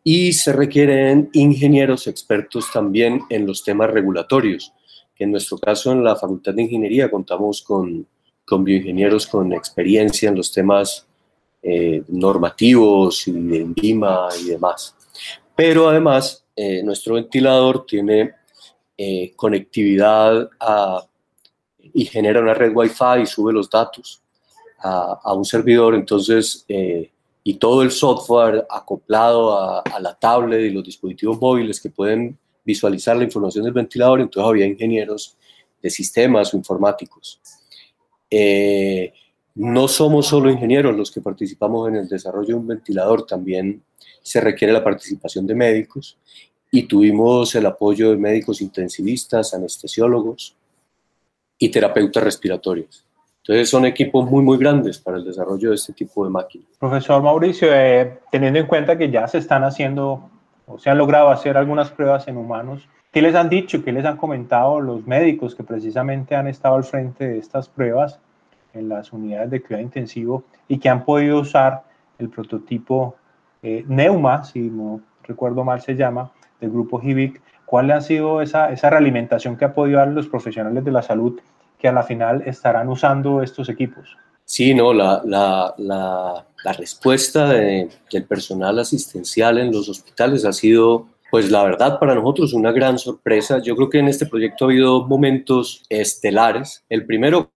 y 0.04 0.34
se 0.34 0.54
requieren 0.54 1.30
ingenieros 1.34 2.08
expertos 2.08 2.72
también 2.72 3.22
en 3.30 3.46
los 3.46 3.64
temas 3.64 3.90
regulatorios, 3.92 4.74
en 5.20 5.32
nuestro 5.32 5.58
caso 5.58 5.92
en 5.92 6.04
la 6.04 6.16
Facultad 6.16 6.54
de 6.54 6.64
Ingeniería 6.64 7.12
contamos 7.12 7.62
con, 7.62 8.08
con 8.46 8.64
bioingenieros 8.64 9.28
con 9.28 9.52
experiencia 9.54 10.30
en 10.30 10.36
los 10.36 10.52
temas 10.52 11.06
eh, 11.62 12.02
normativos 12.08 13.28
y 13.28 13.34
de 13.34 13.58
ENVIMA 13.58 14.30
y 14.42 14.46
demás. 14.46 14.96
Pero 15.56 15.90
además, 15.90 16.46
eh, 16.56 16.82
nuestro 16.84 17.16
ventilador 17.16 17.86
tiene 17.86 18.34
eh, 19.02 19.32
conectividad 19.38 20.50
y 21.94 22.04
genera 22.04 22.42
una 22.42 22.54
red 22.54 22.76
Wi-Fi 22.76 23.22
y 23.24 23.26
sube 23.26 23.54
los 23.54 23.70
datos 23.70 24.22
a, 24.78 25.34
un 25.34 25.46
servidor, 25.46 25.96
entonces, 25.96 26.66
eh, 26.68 27.10
y 27.42 27.54
todo 27.54 27.82
el 27.82 27.92
software 27.92 28.68
acoplado 28.70 29.58
a, 29.58 30.00
la 30.02 30.14
tablet 30.16 30.66
y 30.66 30.72
los 30.72 30.84
dispositivos 30.84 31.40
móviles 31.40 31.80
que 31.80 31.90
pueden 31.90 32.38
visualizar 32.66 33.16
la 33.16 33.24
información 33.24 33.64
del 33.64 33.72
ventilador, 33.72 34.20
entonces 34.20 34.50
había 34.50 34.66
ingenieros 34.66 35.38
de 35.82 35.90
sistemas 35.90 36.54
o 36.54 36.58
informáticos. 36.58 37.40
Eh, 38.30 39.14
no 39.56 39.88
somos 39.88 40.28
solo 40.28 40.50
ingenieros 40.50 40.94
los 40.94 41.10
que 41.10 41.22
participamos 41.22 41.88
en 41.88 41.96
el 41.96 42.10
desarrollo 42.10 42.50
de 42.50 42.54
un 42.56 42.68
ventilador, 42.68 43.26
también 43.26 43.82
se 44.22 44.42
requiere 44.42 44.74
la 44.74 44.84
participación 44.84 45.48
de 45.48 45.56
médicos 45.56 46.18
y 46.71 46.84
tuvimos 46.84 47.55
el 47.55 47.65
apoyo 47.65 48.12
de 48.12 48.17
médicos 48.17 48.62
intensivistas, 48.62 49.53
anestesiólogos 49.53 50.55
y 51.58 51.69
terapeutas 51.69 52.23
respiratorios. 52.23 53.05
Entonces 53.43 53.69
son 53.69 53.86
equipos 53.86 54.29
muy, 54.29 54.43
muy 54.43 54.58
grandes 54.58 54.99
para 54.99 55.17
el 55.17 55.25
desarrollo 55.25 55.69
de 55.69 55.75
este 55.75 55.93
tipo 55.93 56.23
de 56.23 56.29
máquinas. 56.29 56.67
Profesor 56.79 57.21
Mauricio, 57.23 57.69
eh, 57.73 58.19
teniendo 58.32 58.60
en 58.60 58.67
cuenta 58.67 58.97
que 58.97 59.10
ya 59.10 59.27
se 59.27 59.39
están 59.39 59.63
haciendo 59.63 60.29
o 60.67 60.77
se 60.77 60.89
han 60.89 60.99
logrado 60.99 61.29
hacer 61.29 61.58
algunas 61.58 61.89
pruebas 61.89 62.27
en 62.27 62.38
humanos, 62.38 62.88
¿qué 63.12 63.23
les 63.23 63.34
han 63.34 63.49
dicho, 63.49 63.84
qué 63.84 63.91
les 63.91 64.05
han 64.05 64.17
comentado 64.17 64.79
los 64.79 65.08
médicos 65.08 65.55
que 65.55 65.63
precisamente 65.63 66.36
han 66.36 66.47
estado 66.47 66.75
al 66.75 66.84
frente 66.84 67.27
de 67.27 67.39
estas 67.39 67.67
pruebas 67.67 68.19
en 68.73 68.88
las 68.88 69.12
unidades 69.12 69.49
de 69.49 69.62
cuidado 69.62 69.84
intensivo 69.84 70.43
y 70.67 70.77
que 70.77 70.89
han 70.89 71.03
podido 71.03 71.39
usar 71.39 71.84
el 72.19 72.29
prototipo 72.29 73.15
eh, 73.63 73.84
Neuma, 73.88 74.43
si 74.43 74.60
no 74.60 75.01
recuerdo 75.23 75.63
mal 75.63 75.82
se 75.82 75.95
llama, 75.95 76.32
del 76.60 76.72
grupo 76.72 77.02
HIVIC. 77.02 77.41
¿Cuál 77.65 77.91
ha 77.91 78.02
sido 78.02 78.41
esa, 78.41 78.72
esa 78.72 78.89
realimentación 78.89 79.58
que 79.58 79.65
ha 79.65 79.74
podido 79.74 80.00
dar 80.00 80.08
los 80.10 80.28
profesionales 80.28 80.84
de 80.84 80.91
la 80.91 81.02
salud 81.02 81.39
que 81.78 81.88
a 81.88 81.91
la 81.91 82.04
final 82.04 82.43
estarán 82.45 82.89
usando 82.89 83.41
estos 83.41 83.69
equipos? 83.69 84.17
Sí, 84.45 84.74
no, 84.74 84.93
la, 84.93 85.22
la, 85.26 85.76
la, 85.78 86.74
respuesta 86.74 87.48
de, 87.48 87.88
del 88.12 88.24
personal 88.26 88.80
asistencial 88.80 89.60
en 89.60 89.72
los 89.72 89.88
hospitales 89.88 90.43
ha 90.43 90.54
sido, 90.54 91.08
pues 91.30 91.52
la 91.52 91.63
verdad, 91.63 92.00
para 92.00 92.15
nosotros 92.15 92.54
una 92.54 92.72
gran 92.72 92.98
sorpresa. 92.98 93.60
Yo 93.60 93.76
creo 93.76 93.89
que 93.89 94.00
en 94.00 94.08
este 94.08 94.26
proyecto 94.26 94.65
ha 94.65 94.69
habido 94.69 95.06
momentos 95.06 95.84
estelares. 95.88 96.84
El 96.89 97.06
primero, 97.06 97.52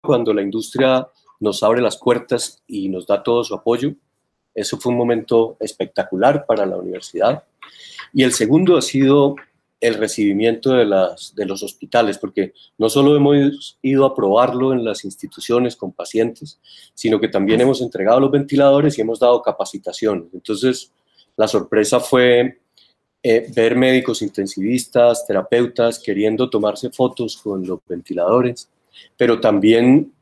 cuando 0.00 0.32
la 0.32 0.42
industria 0.42 1.08
nos 1.42 1.62
abre 1.64 1.82
las 1.82 1.96
puertas 1.96 2.62
y 2.68 2.88
nos 2.88 3.04
da 3.06 3.22
todo 3.22 3.42
su 3.42 3.54
apoyo. 3.54 3.92
Eso 4.54 4.78
fue 4.78 4.92
un 4.92 4.98
momento 4.98 5.56
espectacular 5.58 6.46
para 6.46 6.64
la 6.64 6.76
universidad. 6.76 7.42
Y 8.12 8.22
el 8.22 8.32
segundo 8.32 8.76
ha 8.76 8.82
sido 8.82 9.36
el 9.80 9.94
recibimiento 9.94 10.70
de, 10.74 10.84
las, 10.84 11.34
de 11.34 11.44
los 11.44 11.62
hospitales, 11.64 12.16
porque 12.16 12.52
no 12.78 12.88
solo 12.88 13.16
hemos 13.16 13.78
ido 13.82 14.04
a 14.06 14.14
probarlo 14.14 14.72
en 14.72 14.84
las 14.84 15.04
instituciones 15.04 15.74
con 15.74 15.92
pacientes, 15.92 16.60
sino 16.94 17.18
que 17.18 17.26
también 17.26 17.60
hemos 17.60 17.82
entregado 17.82 18.20
los 18.20 18.30
ventiladores 18.30 18.96
y 18.96 19.00
hemos 19.00 19.18
dado 19.18 19.42
capacitación. 19.42 20.30
Entonces, 20.32 20.92
la 21.36 21.48
sorpresa 21.48 21.98
fue 21.98 22.60
eh, 23.24 23.46
ver 23.54 23.74
médicos 23.74 24.22
intensivistas, 24.22 25.26
terapeutas 25.26 25.98
queriendo 25.98 26.48
tomarse 26.48 26.90
fotos 26.90 27.36
con 27.36 27.66
los 27.66 27.80
ventiladores, 27.86 28.68
pero 29.16 29.40
también 29.40 30.12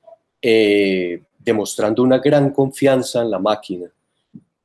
eh, 0.40 1.22
demostrando 1.38 2.02
una 2.02 2.18
gran 2.18 2.50
confianza 2.50 3.22
en 3.22 3.30
la 3.30 3.38
máquina. 3.38 3.90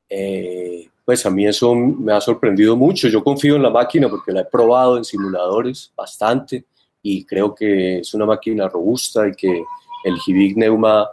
Eh, 0.08 0.88
pues 1.06 1.24
a 1.24 1.30
mí 1.30 1.46
eso 1.46 1.72
me 1.72 2.12
ha 2.12 2.20
sorprendido 2.20 2.76
mucho. 2.76 3.06
Yo 3.06 3.22
confío 3.22 3.54
en 3.54 3.62
la 3.62 3.70
máquina 3.70 4.08
porque 4.08 4.32
la 4.32 4.40
he 4.40 4.44
probado 4.44 4.96
en 4.96 5.04
simuladores 5.04 5.92
bastante 5.96 6.64
y 7.00 7.24
creo 7.24 7.54
que 7.54 8.00
es 8.00 8.12
una 8.12 8.26
máquina 8.26 8.68
robusta 8.68 9.28
y 9.28 9.32
que 9.32 9.62
el 10.04 10.16
Hibig 10.26 10.56
Neuma 10.56 11.08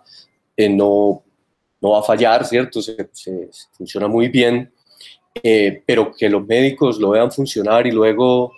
eh, 0.58 0.68
no, 0.68 1.24
no 1.80 1.92
va 1.92 2.00
a 2.00 2.04
fallar, 2.04 2.44
¿cierto? 2.44 2.82
Se, 2.82 3.08
funciona 3.74 4.08
muy 4.08 4.30
bien, 4.30 4.74
pero 5.86 6.12
que 6.12 6.28
los 6.28 6.44
médicos 6.44 6.98
lo 7.00 7.12
vean 7.12 7.32
funcionar 7.32 7.86
y 7.86 7.92
luego 7.92 8.52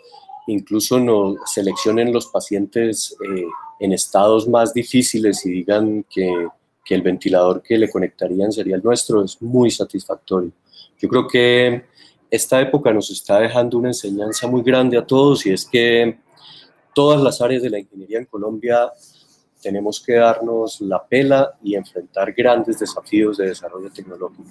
incluso 0.47 1.01
nos 1.01 1.35
seleccionen 1.51 2.13
los 2.13 2.27
pacientes 2.27 3.13
en 3.81 3.91
estados 3.91 4.47
más 4.47 4.73
difíciles 4.73 5.45
y 5.45 5.51
digan 5.51 6.05
que, 6.09 6.47
que 6.85 6.95
el 6.95 7.01
ventilador 7.01 7.61
que 7.61 7.77
le 7.77 7.89
conectarían 7.89 8.53
sería 8.53 8.77
el 8.77 8.83
nuestro, 8.83 9.21
es 9.21 9.41
muy 9.41 9.69
satisfactorio. 9.69 10.53
Yo 11.05 11.09
creo 11.09 11.27
que 11.27 11.83
esta 12.31 12.59
época 12.59 12.91
nos 12.91 13.11
está 13.11 13.39
dejando 13.39 13.77
una 13.77 13.89
enseñanza 13.89 14.47
muy 14.47 14.63
grande 14.63 14.97
a 14.97 15.05
todos 15.05 15.45
y 15.45 15.51
es 15.51 15.63
que 15.63 16.17
todas 16.95 17.21
las 17.21 17.41
áreas 17.41 17.61
de 17.61 17.69
la 17.69 17.77
ingeniería 17.77 18.17
en 18.17 18.25
Colombia 18.25 18.91
tenemos 19.61 20.03
que 20.03 20.13
darnos 20.13 20.81
la 20.81 21.05
pela 21.05 21.53
y 21.61 21.75
enfrentar 21.75 22.33
grandes 22.33 22.79
desafíos 22.79 23.37
de 23.37 23.49
desarrollo 23.49 23.91
tecnológico. 23.91 24.49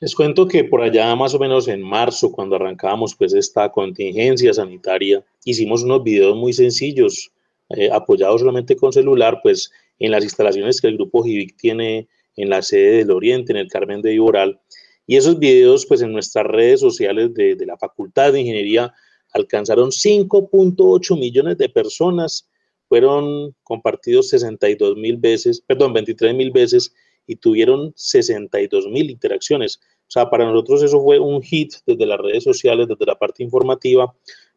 Les 0.00 0.16
cuento 0.16 0.48
que 0.48 0.64
por 0.64 0.82
allá 0.82 1.14
más 1.14 1.32
o 1.32 1.38
menos 1.38 1.68
en 1.68 1.80
marzo, 1.80 2.32
cuando 2.32 2.56
arrancábamos 2.56 3.14
pues 3.14 3.32
esta 3.32 3.70
contingencia 3.70 4.52
sanitaria, 4.52 5.24
hicimos 5.44 5.84
unos 5.84 6.02
videos 6.02 6.36
muy 6.36 6.52
sencillos 6.52 7.30
eh, 7.68 7.88
apoyado 7.92 8.36
solamente 8.36 8.74
con 8.74 8.92
celular, 8.92 9.38
pues 9.44 9.70
en 10.00 10.10
las 10.10 10.24
instalaciones 10.24 10.80
que 10.80 10.88
el 10.88 10.96
grupo 10.96 11.22
JIVIC 11.22 11.56
tiene 11.56 12.08
en 12.36 12.50
la 12.50 12.62
sede 12.62 12.98
del 12.98 13.12
Oriente, 13.12 13.52
en 13.52 13.58
el 13.58 13.68
Carmen 13.68 14.02
de 14.02 14.14
Iboral. 14.14 14.58
Y 15.06 15.16
esos 15.16 15.38
videos, 15.38 15.86
pues 15.86 16.02
en 16.02 16.12
nuestras 16.12 16.46
redes 16.46 16.80
sociales 16.80 17.34
de, 17.34 17.56
de 17.56 17.66
la 17.66 17.76
Facultad 17.76 18.32
de 18.32 18.40
Ingeniería, 18.40 18.92
alcanzaron 19.32 19.90
5.8 19.90 21.18
millones 21.18 21.58
de 21.58 21.68
personas, 21.68 22.48
fueron 22.88 23.54
compartidos 23.62 24.28
62 24.28 24.96
mil 24.96 25.16
veces, 25.16 25.60
perdón, 25.60 25.92
23 25.92 26.34
mil 26.34 26.50
veces 26.52 26.94
y 27.26 27.36
tuvieron 27.36 27.92
62 27.96 28.86
mil 28.86 29.10
interacciones. 29.10 29.80
O 30.06 30.10
sea, 30.10 30.30
para 30.30 30.44
nosotros 30.44 30.82
eso 30.82 31.02
fue 31.02 31.18
un 31.18 31.42
hit 31.42 31.72
desde 31.86 32.06
las 32.06 32.20
redes 32.20 32.44
sociales, 32.44 32.86
desde 32.86 33.06
la 33.06 33.18
parte 33.18 33.42
informativa, 33.42 34.14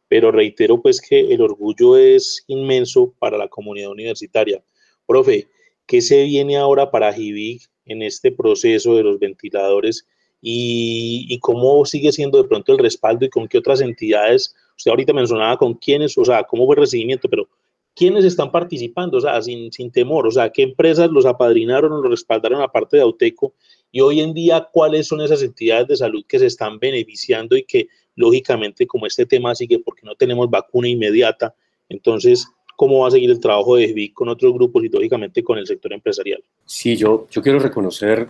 pero 0.08 0.32
reitero 0.32 0.82
pues 0.82 1.02
que 1.02 1.20
el 1.34 1.42
orgullo 1.42 1.98
es 1.98 2.44
inmenso 2.48 3.14
para 3.18 3.38
la 3.38 3.48
comunidad 3.48 3.92
universitaria. 3.92 4.64
Profe, 5.06 5.48
¿qué 5.86 6.02
se 6.02 6.24
viene 6.26 6.58
ahora 6.58 6.92
para 6.92 7.14
JIVIC 7.14 7.64
en 7.86 8.02
este 8.02 8.32
proceso 8.32 8.96
de 8.96 9.04
los 9.04 9.20
ventiladores 9.20 10.06
y, 10.42 11.38
cómo 11.42 11.86
sigue 11.86 12.12
siendo 12.12 12.42
de 12.42 12.48
pronto 12.48 12.72
el 12.72 12.78
respaldo 12.80 13.26
y 13.26 13.30
con 13.30 13.48
qué 13.48 13.58
otras 13.58 13.82
entidades? 13.82 14.56
Usted 14.78 14.92
ahorita 14.92 15.14
mencionaba 15.14 15.58
con 15.58 15.74
quiénes, 15.74 16.18
o 16.18 16.26
sea, 16.26 16.44
cómo 16.44 16.66
fue 16.66 16.76
el 16.76 16.82
recibimiento, 16.82 17.28
pero 17.30 17.48
¿quiénes 17.96 18.26
están 18.26 18.52
participando? 18.52 19.18
O 19.18 19.22
sea, 19.22 19.42
sin, 19.42 19.72
sin 19.72 19.92
temor, 19.92 20.28
o 20.28 20.32
sea, 20.32 20.50
¿qué 20.50 20.64
empresas 20.64 21.10
los 21.10 21.26
apadrinaron 21.26 21.92
o 21.92 22.02
los 22.02 22.12
respaldaron 22.12 22.62
aparte 22.62 22.98
de 22.98 23.04
Auteco? 23.04 23.54
Y 23.92 24.02
hoy 24.02 24.22
en 24.22 24.34
día, 24.34 24.68
¿cuáles 24.72 25.08
son 25.08 25.22
esas 25.22 25.42
entidades 25.42 25.88
de 25.88 25.98
salud 25.98 26.24
que 26.28 26.40
se 26.40 26.46
están 26.46 26.78
beneficiando 26.78 27.56
y 27.56 27.64
que 27.64 27.88
lógicamente 28.18 28.86
como 28.86 29.06
este 29.06 29.26
tema 29.26 29.56
sigue 29.56 29.80
porque 29.80 30.06
no 30.06 30.16
tenemos 30.16 30.50
vacuna 30.50 30.90
inmediata, 30.90 31.56
entonces, 31.88 32.46
¿cómo 32.76 33.00
va 33.00 33.08
a 33.08 33.12
seguir 33.12 33.32
el 33.32 33.40
trabajo 33.40 33.78
de 33.78 33.88
SBIC 33.88 34.14
con 34.14 34.28
otros 34.28 34.54
grupos 34.54 34.84
y 34.84 34.90
lógicamente 34.90 35.42
con 35.44 35.58
el 35.58 35.66
sector 35.66 35.94
empresarial? 35.94 36.44
Sí, 36.66 36.98
yo, 36.98 37.28
yo 37.32 37.42
quiero 37.42 37.60
reconocer 37.60 38.28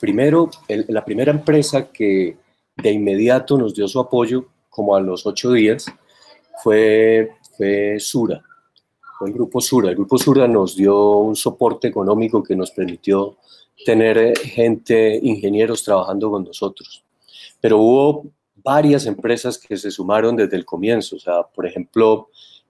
primero 0.00 0.50
la 0.88 1.04
primera 1.04 1.30
empresa 1.30 1.92
que 1.92 2.36
de 2.76 2.90
inmediato 2.90 3.58
nos 3.58 3.74
dio 3.74 3.86
su 3.86 4.00
apoyo, 4.00 4.46
como 4.68 4.96
a 4.96 5.00
los 5.00 5.26
ocho 5.26 5.52
días, 5.52 5.86
fue, 6.62 7.30
Sura, 7.98 8.42
fue 9.18 9.28
el 9.28 9.34
grupo 9.34 9.60
Sura. 9.60 9.90
El 9.90 9.96
grupo 9.96 10.16
Sura 10.16 10.48
nos 10.48 10.76
dio 10.76 11.18
un 11.18 11.36
soporte 11.36 11.88
económico 11.88 12.42
que 12.42 12.56
nos 12.56 12.70
permitió 12.70 13.36
tener 13.84 14.36
gente, 14.38 15.18
ingenieros 15.22 15.84
trabajando 15.84 16.30
con 16.30 16.44
nosotros. 16.44 17.04
Pero 17.60 17.78
hubo 17.78 18.26
varias 18.56 19.06
empresas 19.06 19.58
que 19.58 19.76
se 19.76 19.90
sumaron 19.90 20.36
desde 20.36 20.56
el 20.56 20.64
comienzo. 20.64 21.16
O 21.16 21.18
sea, 21.18 21.42
por 21.42 21.66
ejemplo, 21.66 22.28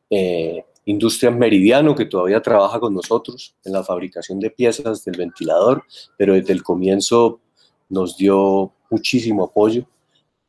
eh, 0.08 0.64
Industrias 0.86 1.34
Meridiano, 1.34 1.94
que 1.94 2.06
todavía 2.06 2.40
trabaja 2.40 2.80
con 2.80 2.94
nosotros 2.94 3.54
en 3.64 3.72
la 3.72 3.84
fabricación 3.84 4.40
de 4.40 4.50
piezas 4.50 5.04
del 5.04 5.16
ventilador, 5.16 5.84
pero 6.16 6.34
desde 6.34 6.52
el 6.52 6.62
comienzo 6.62 7.40
nos 7.88 8.16
dio 8.16 8.72
muchísimo 8.88 9.44
apoyo, 9.44 9.84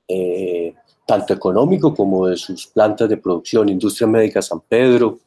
eh, 0.08 0.74
tanto 1.06 1.34
económico 1.34 1.94
como 1.94 2.28
de 2.28 2.38
sus 2.38 2.68
plantas 2.68 3.10
de 3.10 3.18
producción. 3.18 3.70
Industria 3.70 4.08
Médica 4.08 4.42
San 4.42 4.62
Pedro, 4.62 5.20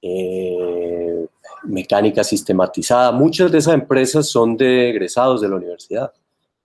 eh, 0.00 1.26
Mecánica 1.64 2.24
Sistematizada. 2.24 3.12
Muchas 3.12 3.52
de 3.52 3.58
esas 3.58 3.74
empresas 3.74 4.28
son 4.28 4.56
de 4.56 4.90
egresados 4.90 5.40
de 5.40 5.48
la 5.48 5.56
universidad 5.56 6.12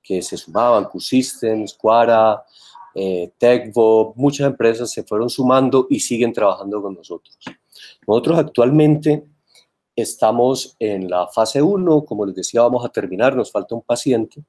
que 0.01 0.21
se 0.21 0.37
sumaban, 0.37 0.85
Q-Systems, 0.85 1.73
Quara, 1.73 2.41
eh, 2.99 3.31
TechVo, 3.37 4.15
muchas 4.15 4.47
empresas 4.47 4.89
se 4.89 5.03
fueron 5.03 5.29
sumando 5.29 5.85
y 5.87 5.99
siguen 5.99 6.33
trabajando 6.33 6.81
con 6.81 6.95
nosotros. 6.95 7.37
Nosotros 8.07 8.39
actualmente 8.39 9.23
estamos 9.95 10.75
en 10.79 11.07
la 11.07 11.27
fase 11.27 11.61
1, 11.61 12.05
como 12.05 12.25
les 12.25 12.33
decía, 12.33 12.63
vamos 12.63 12.83
a 12.83 12.89
terminar, 12.89 13.35
nos 13.35 13.51
falta 13.51 13.75
un 13.75 13.83
paciente. 13.83 14.43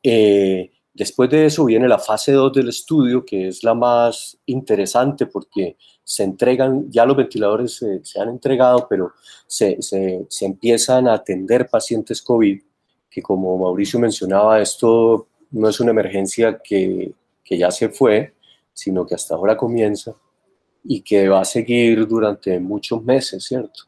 Eh, 0.00 0.70
después 0.94 1.28
de 1.28 1.46
eso 1.46 1.64
viene 1.64 1.88
la 1.88 1.98
fase 1.98 2.30
2 2.30 2.52
del 2.52 2.68
estudio, 2.68 3.24
que 3.24 3.48
es 3.48 3.64
la 3.64 3.74
más 3.74 4.38
interesante 4.46 5.26
porque 5.26 5.76
se 6.04 6.22
entregan, 6.22 6.88
ya 6.88 7.04
los 7.04 7.16
ventiladores 7.16 7.82
se, 8.04 8.20
han 8.20 8.28
entregado, 8.28 8.86
pero 8.88 9.10
se, 9.44 9.82
se, 9.82 10.24
empiezan 10.42 11.08
a 11.08 11.14
atender 11.14 11.68
pacientes 11.68 12.22
COVID, 12.22 12.62
que 13.10 13.22
como 13.22 13.58
Mauricio 13.58 13.98
mencionaba, 13.98 14.62
esto 14.62 15.26
no 15.50 15.68
es 15.68 15.80
una 15.80 15.90
emergencia 15.90 16.60
que 16.62 17.12
que 17.46 17.56
ya 17.56 17.70
se 17.70 17.88
fue, 17.88 18.34
sino 18.72 19.06
que 19.06 19.14
hasta 19.14 19.34
ahora 19.34 19.56
comienza 19.56 20.14
y 20.84 21.00
que 21.00 21.28
va 21.28 21.40
a 21.40 21.44
seguir 21.44 22.06
durante 22.06 22.58
muchos 22.60 23.02
meses, 23.02 23.44
¿cierto? 23.44 23.84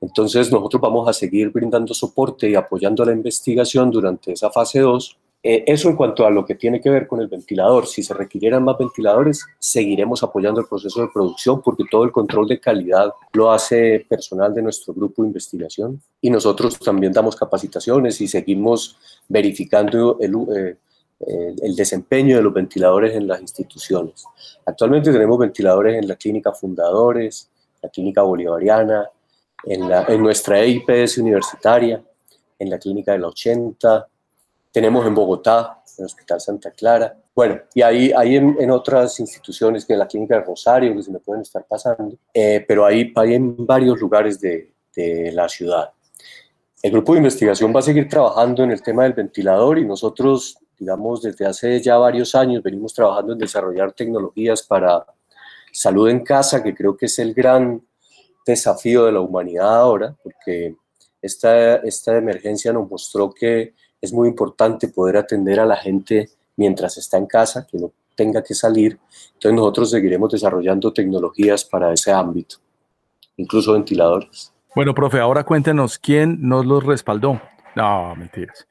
Entonces 0.00 0.50
nosotros 0.50 0.80
vamos 0.80 1.08
a 1.08 1.12
seguir 1.12 1.50
brindando 1.50 1.92
soporte 1.92 2.48
y 2.48 2.54
apoyando 2.54 3.04
la 3.04 3.12
investigación 3.12 3.90
durante 3.90 4.32
esa 4.32 4.50
fase 4.50 4.80
2. 4.80 5.16
Eh, 5.42 5.64
eso 5.66 5.88
en 5.88 5.96
cuanto 5.96 6.26
a 6.26 6.30
lo 6.30 6.44
que 6.44 6.54
tiene 6.54 6.80
que 6.80 6.90
ver 6.90 7.06
con 7.06 7.20
el 7.20 7.28
ventilador. 7.28 7.86
Si 7.86 8.02
se 8.02 8.14
requirieran 8.14 8.62
más 8.62 8.78
ventiladores, 8.78 9.44
seguiremos 9.58 10.22
apoyando 10.22 10.60
el 10.60 10.66
proceso 10.66 11.00
de 11.00 11.08
producción 11.12 11.60
porque 11.62 11.84
todo 11.90 12.04
el 12.04 12.12
control 12.12 12.46
de 12.46 12.60
calidad 12.60 13.12
lo 13.32 13.50
hace 13.50 14.06
personal 14.08 14.54
de 14.54 14.62
nuestro 14.62 14.94
grupo 14.94 15.22
de 15.22 15.28
investigación 15.28 16.00
y 16.20 16.30
nosotros 16.30 16.78
también 16.78 17.12
damos 17.12 17.36
capacitaciones 17.36 18.20
y 18.20 18.28
seguimos 18.28 18.96
verificando 19.28 20.18
el, 20.20 20.34
eh, 20.56 20.76
el 21.20 21.76
desempeño 21.76 22.36
de 22.36 22.42
los 22.42 22.52
ventiladores 22.52 23.14
en 23.14 23.26
las 23.26 23.40
instituciones. 23.40 24.24
Actualmente 24.64 25.12
tenemos 25.12 25.38
ventiladores 25.38 25.96
en 25.96 26.08
la 26.08 26.16
clínica 26.16 26.52
Fundadores, 26.52 27.50
la 27.82 27.88
clínica 27.90 28.22
Bolivariana, 28.22 29.08
en, 29.64 29.90
en 29.92 30.22
nuestra 30.22 30.60
EIPS 30.60 31.18
universitaria, 31.18 32.02
en 32.58 32.70
la 32.70 32.78
clínica 32.78 33.12
de 33.12 33.18
la 33.18 33.28
80, 33.28 34.08
tenemos 34.72 35.06
en 35.06 35.14
Bogotá 35.14 35.82
el 35.98 36.06
Hospital 36.06 36.40
Santa 36.40 36.70
Clara. 36.70 37.16
Bueno, 37.34 37.60
y 37.74 37.82
ahí 37.82 38.12
hay 38.16 38.36
en, 38.36 38.70
otras 38.70 39.20
instituciones, 39.20 39.84
que 39.84 39.92
en 39.92 39.98
la 39.98 40.06
Clínica 40.06 40.36
de 40.36 40.42
Rosario, 40.42 40.94
que 40.94 41.02
se 41.02 41.10
me 41.10 41.20
pueden 41.20 41.42
estar 41.42 41.64
pasando, 41.68 42.16
eh, 42.32 42.64
pero 42.66 42.84
hay, 42.84 43.12
hay 43.14 43.34
en 43.34 43.66
varios 43.66 44.00
lugares 44.00 44.40
de 44.40 44.72
la 45.32 45.48
ciudad. 45.48 45.90
El 46.82 46.92
grupo 46.92 47.12
de 47.12 47.18
investigación 47.18 47.74
va 47.74 47.80
a 47.80 47.82
seguir 47.82 48.08
trabajando 48.08 48.64
en 48.64 48.70
el 48.70 48.82
tema 48.82 49.04
del 49.04 49.12
ventilador 49.12 49.78
y 49.78 49.84
nosotros, 49.84 50.58
digamos, 50.80 51.22
desde 51.22 51.46
hace 51.46 51.80
ya 51.80 51.98
varios 51.98 52.34
años 52.34 52.62
venimos 52.62 52.94
trabajando 52.94 53.34
en 53.34 53.38
desarrollar 53.38 53.92
tecnologías 53.92 54.62
para 54.62 55.04
salud 55.70 56.08
en 56.08 56.24
casa, 56.24 56.62
que 56.62 56.74
creo 56.74 56.96
que 56.96 57.06
es 57.06 57.18
el 57.18 57.34
gran 57.34 57.82
desafío 58.46 59.04
de 59.04 59.12
la 59.12 59.20
humanidad 59.20 59.78
ahora, 59.78 60.16
porque 60.22 60.74
esta, 61.20 61.76
esta 61.76 62.16
emergencia 62.16 62.72
nos 62.72 62.90
mostró 62.90 63.30
que 63.30 63.74
es 64.00 64.12
muy 64.12 64.26
importante 64.26 64.88
poder 64.88 65.18
atender 65.18 65.60
a 65.60 65.66
la 65.66 65.76
gente 65.76 66.30
mientras 66.56 66.96
está 66.96 67.18
en 67.18 67.26
casa, 67.26 67.66
que 67.70 67.78
no 67.78 67.92
tenga 68.16 68.42
que 68.42 68.54
salir. 68.54 68.98
Entonces 69.34 69.54
nosotros 69.54 69.90
seguiremos 69.90 70.30
desarrollando 70.30 70.92
tecnologías 70.92 71.64
para 71.64 71.92
ese 71.92 72.10
ámbito, 72.10 72.56
incluso 73.36 73.74
ventiladores. 73.74 74.52
Bueno, 74.74 74.94
profe, 74.94 75.20
ahora 75.20 75.44
cuéntenos 75.44 75.98
quién 75.98 76.38
nos 76.40 76.64
los 76.64 76.84
respaldó. 76.84 77.40
No, 77.76 78.16
mentiras. 78.16 78.66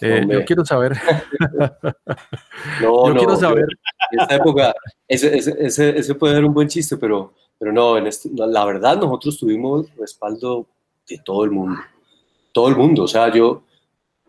Eh, 0.00 0.26
yo 0.28 0.44
quiero 0.44 0.64
saber. 0.64 0.92
no, 2.82 3.08
yo 3.08 3.14
quiero 3.16 3.36
saber. 3.36 3.66
En 4.12 4.20
esta 4.20 4.36
época, 4.36 4.74
ese, 5.06 5.36
ese, 5.36 5.98
ese, 5.98 6.14
puede 6.14 6.34
ser 6.34 6.44
un 6.44 6.54
buen 6.54 6.68
chiste, 6.68 6.96
pero, 6.96 7.34
pero 7.58 7.72
no, 7.72 7.98
en 7.98 8.06
este, 8.06 8.30
la 8.34 8.64
verdad, 8.64 8.96
nosotros 8.96 9.38
tuvimos 9.38 9.94
respaldo 9.96 10.66
de 11.08 11.18
todo 11.18 11.44
el 11.44 11.50
mundo. 11.50 11.80
Todo 12.52 12.68
el 12.68 12.76
mundo. 12.76 13.04
O 13.04 13.08
sea, 13.08 13.32
yo 13.32 13.62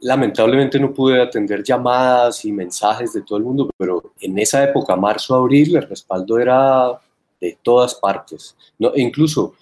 lamentablemente 0.01 0.79
no 0.79 0.93
pude 0.93 1.21
atender 1.21 1.63
llamadas 1.63 2.45
y 2.45 2.51
mensajes 2.51 3.13
de 3.13 3.21
todo 3.21 3.37
el 3.37 3.43
mundo, 3.43 3.69
pero 3.77 4.13
en 4.19 4.37
esa 4.39 4.63
época, 4.63 4.95
marzo, 4.95 5.35
abril, 5.35 5.75
el 5.75 5.87
respaldo 5.87 6.39
era 6.39 6.99
de 7.39 7.57
todas 7.61 7.95
partes. 7.95 8.55
No, 8.77 8.91
incluso 8.95 9.53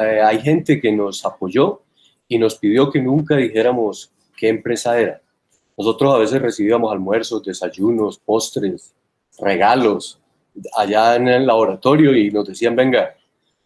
eh, 0.00 0.20
hay 0.22 0.40
gente 0.40 0.80
que 0.80 0.92
nos 0.92 1.24
apoyó 1.24 1.82
y 2.28 2.38
nos 2.38 2.56
pidió 2.56 2.90
que 2.90 3.02
nunca 3.02 3.36
dijéramos 3.36 4.10
qué 4.36 4.48
empresa 4.48 4.98
era. 4.98 5.20
Nosotros 5.80 6.14
a 6.14 6.18
veces 6.18 6.42
recibíamos 6.42 6.92
almuerzos, 6.92 7.42
desayunos, 7.42 8.18
postres, 8.18 8.94
regalos 9.38 10.20
allá 10.76 11.16
en 11.16 11.26
el 11.26 11.46
laboratorio 11.46 12.14
y 12.14 12.30
nos 12.30 12.46
decían, 12.46 12.76
venga, 12.76 13.14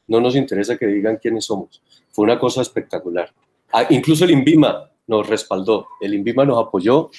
no 0.07 0.21
nos 0.21 0.37
interesa 0.37 0.77
que 0.77 0.87
digan 0.87 1.19
quiénes 1.21 1.47
somos. 1.47 1.83
Fue 2.13 2.23
una 2.23 2.39
cosa 2.39 2.63
espectacular. 2.63 3.33
Ah, 3.73 3.87
incluso 3.91 4.25
el 4.25 4.31
INVIMA 4.31 4.89
nos 5.09 5.27
respaldó, 5.27 5.89
el 6.01 6.15
INVIMA 6.15 6.45
nos 6.45 6.65
apoyó. 6.65 7.11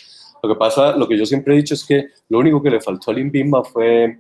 Lo 0.42 0.48
que 0.48 0.56
pasa, 0.56 0.96
lo 0.96 1.10
que 1.10 1.18
yo 1.18 1.26
siempre 1.26 1.54
he 1.54 1.58
dicho 1.58 1.74
es 1.74 1.84
que 1.84 2.08
lo 2.30 2.40
único 2.40 2.64
que 2.64 2.70
le 2.70 2.80
faltó 2.80 3.12
al 3.12 3.20
INVIMA 3.20 3.66
fue 3.66 4.20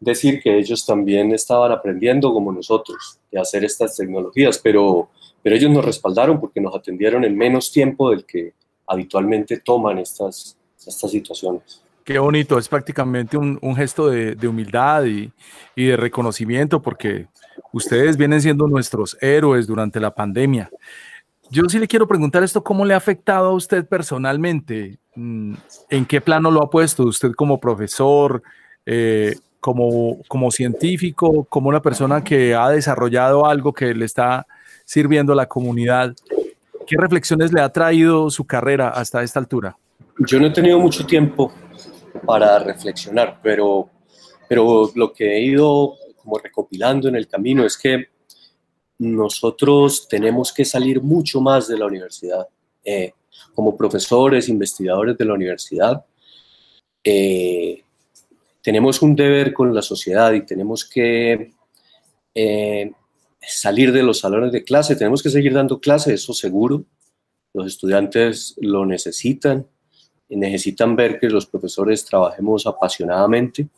decir 0.00 0.42
que 0.42 0.58
ellos 0.58 0.84
también 0.84 1.32
estaban 1.34 1.70
aprendiendo 1.70 2.32
como 2.32 2.50
nosotros 2.50 3.20
de 3.30 3.38
hacer 3.38 3.64
estas 3.64 3.96
tecnologías, 3.96 4.58
pero, 4.58 5.08
pero 5.40 5.54
ellos 5.54 5.70
nos 5.70 5.84
respaldaron 5.84 6.40
porque 6.40 6.60
nos 6.60 6.74
atendieron 6.74 7.22
en 7.22 7.38
menos 7.38 7.70
tiempo 7.70 8.10
del 8.10 8.24
que 8.26 8.54
habitualmente 8.86 9.58
toman 9.58 9.98
estas, 9.98 10.56
estas 10.86 11.10
situaciones. 11.10 11.82
Qué 12.04 12.18
bonito, 12.18 12.58
es 12.58 12.68
prácticamente 12.68 13.36
un, 13.36 13.58
un 13.60 13.74
gesto 13.74 14.08
de, 14.08 14.36
de 14.36 14.48
humildad 14.48 15.04
y, 15.04 15.32
y, 15.74 15.86
de 15.86 15.96
reconocimiento 15.96 16.80
porque 16.80 17.26
ustedes 17.72 18.16
vienen 18.16 18.40
siendo 18.40 18.68
nuestros 18.68 19.16
héroes 19.20 19.66
durante 19.66 19.98
la 19.98 20.14
pandemia. 20.14 20.70
Yo 21.50 21.64
sí 21.68 21.78
le 21.78 21.88
quiero 21.88 22.06
preguntar 22.06 22.44
esto, 22.44 22.62
¿cómo 22.62 22.84
le 22.84 22.94
ha 22.94 22.96
afectado 22.96 23.48
a 23.48 23.54
usted 23.54 23.86
personalmente? 23.86 24.98
Mm, 25.16 25.54
¿En 25.90 26.06
qué 26.06 26.20
plano 26.20 26.50
lo 26.50 26.62
ha 26.62 26.70
puesto 26.70 27.04
usted 27.04 27.32
como 27.32 27.58
profesor? 27.58 28.42
Eh, 28.84 29.34
como, 29.66 30.18
como 30.28 30.52
científico, 30.52 31.44
como 31.48 31.68
una 31.68 31.82
persona 31.82 32.22
que 32.22 32.54
ha 32.54 32.70
desarrollado 32.70 33.46
algo 33.46 33.72
que 33.72 33.94
le 33.94 34.04
está 34.04 34.46
sirviendo 34.84 35.32
a 35.32 35.36
la 35.36 35.46
comunidad. 35.46 36.14
¿Qué 36.86 36.96
reflexiones 36.96 37.52
le 37.52 37.60
ha 37.60 37.68
traído 37.70 38.30
su 38.30 38.46
carrera 38.46 38.90
hasta 38.90 39.22
esta 39.22 39.40
altura? 39.40 39.76
Yo 40.18 40.38
no 40.38 40.46
he 40.46 40.50
tenido 40.50 40.78
mucho 40.78 41.04
tiempo 41.04 41.52
para 42.24 42.58
reflexionar, 42.58 43.40
pero, 43.42 43.90
pero 44.48 44.90
lo 44.94 45.12
que 45.12 45.36
he 45.36 45.40
ido 45.44 45.96
como 46.22 46.38
recopilando 46.38 47.08
en 47.08 47.16
el 47.16 47.26
camino 47.26 47.64
es 47.64 47.76
que 47.76 48.08
nosotros 48.98 50.08
tenemos 50.08 50.52
que 50.52 50.64
salir 50.64 51.02
mucho 51.02 51.40
más 51.40 51.68
de 51.68 51.78
la 51.78 51.86
universidad. 51.86 52.46
Eh, 52.84 53.12
como 53.54 53.76
profesores, 53.76 54.48
investigadores 54.48 55.16
de 55.18 55.24
la 55.24 55.34
universidad, 55.34 56.04
eh, 57.02 57.82
tenemos 58.62 59.02
un 59.02 59.14
deber 59.14 59.52
con 59.52 59.74
la 59.74 59.82
sociedad 59.82 60.32
y 60.32 60.44
tenemos 60.44 60.84
que 60.84 61.52
eh, 62.34 62.92
salir 63.46 63.92
de 63.92 64.02
los 64.02 64.20
salones 64.20 64.52
de 64.52 64.64
clase, 64.64 64.96
tenemos 64.96 65.22
que 65.22 65.30
seguir 65.30 65.54
dando 65.54 65.80
clase, 65.80 66.14
eso 66.14 66.32
seguro. 66.32 66.84
Los 67.54 67.66
estudiantes 67.66 68.54
lo 68.60 68.84
necesitan 68.84 69.66
y 70.28 70.36
necesitan 70.36 70.96
ver 70.96 71.18
que 71.18 71.30
los 71.30 71.46
profesores 71.46 72.04
trabajemos 72.04 72.66
apasionadamente, 72.66 73.68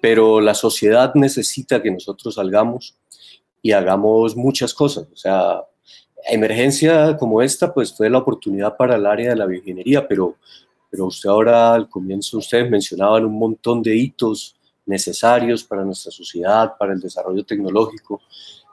pero 0.00 0.40
la 0.40 0.54
sociedad 0.54 1.14
necesita 1.14 1.82
que 1.82 1.90
nosotros 1.90 2.34
salgamos 2.34 2.96
y 3.62 3.72
hagamos 3.72 4.36
muchas 4.36 4.72
cosas. 4.72 5.06
O 5.12 5.16
sea, 5.16 5.62
emergencia 6.28 7.16
como 7.16 7.42
esta, 7.42 7.72
pues 7.72 7.94
fue 7.94 8.08
la 8.08 8.18
oportunidad 8.18 8.76
para 8.76 8.96
el 8.96 9.06
área 9.06 9.30
de 9.30 9.36
la 9.36 9.46
bioingeniería, 9.46 10.08
pero 10.08 10.36
pero 10.90 11.06
usted 11.06 11.30
ahora 11.30 11.72
al 11.72 11.88
comienzo, 11.88 12.38
ustedes 12.38 12.68
mencionaban 12.68 13.24
un 13.24 13.38
montón 13.38 13.82
de 13.82 13.94
hitos 13.94 14.56
necesarios 14.90 15.64
para 15.64 15.84
nuestra 15.84 16.12
sociedad, 16.12 16.74
para 16.78 16.92
el 16.92 17.00
desarrollo 17.00 17.44
tecnológico. 17.44 18.20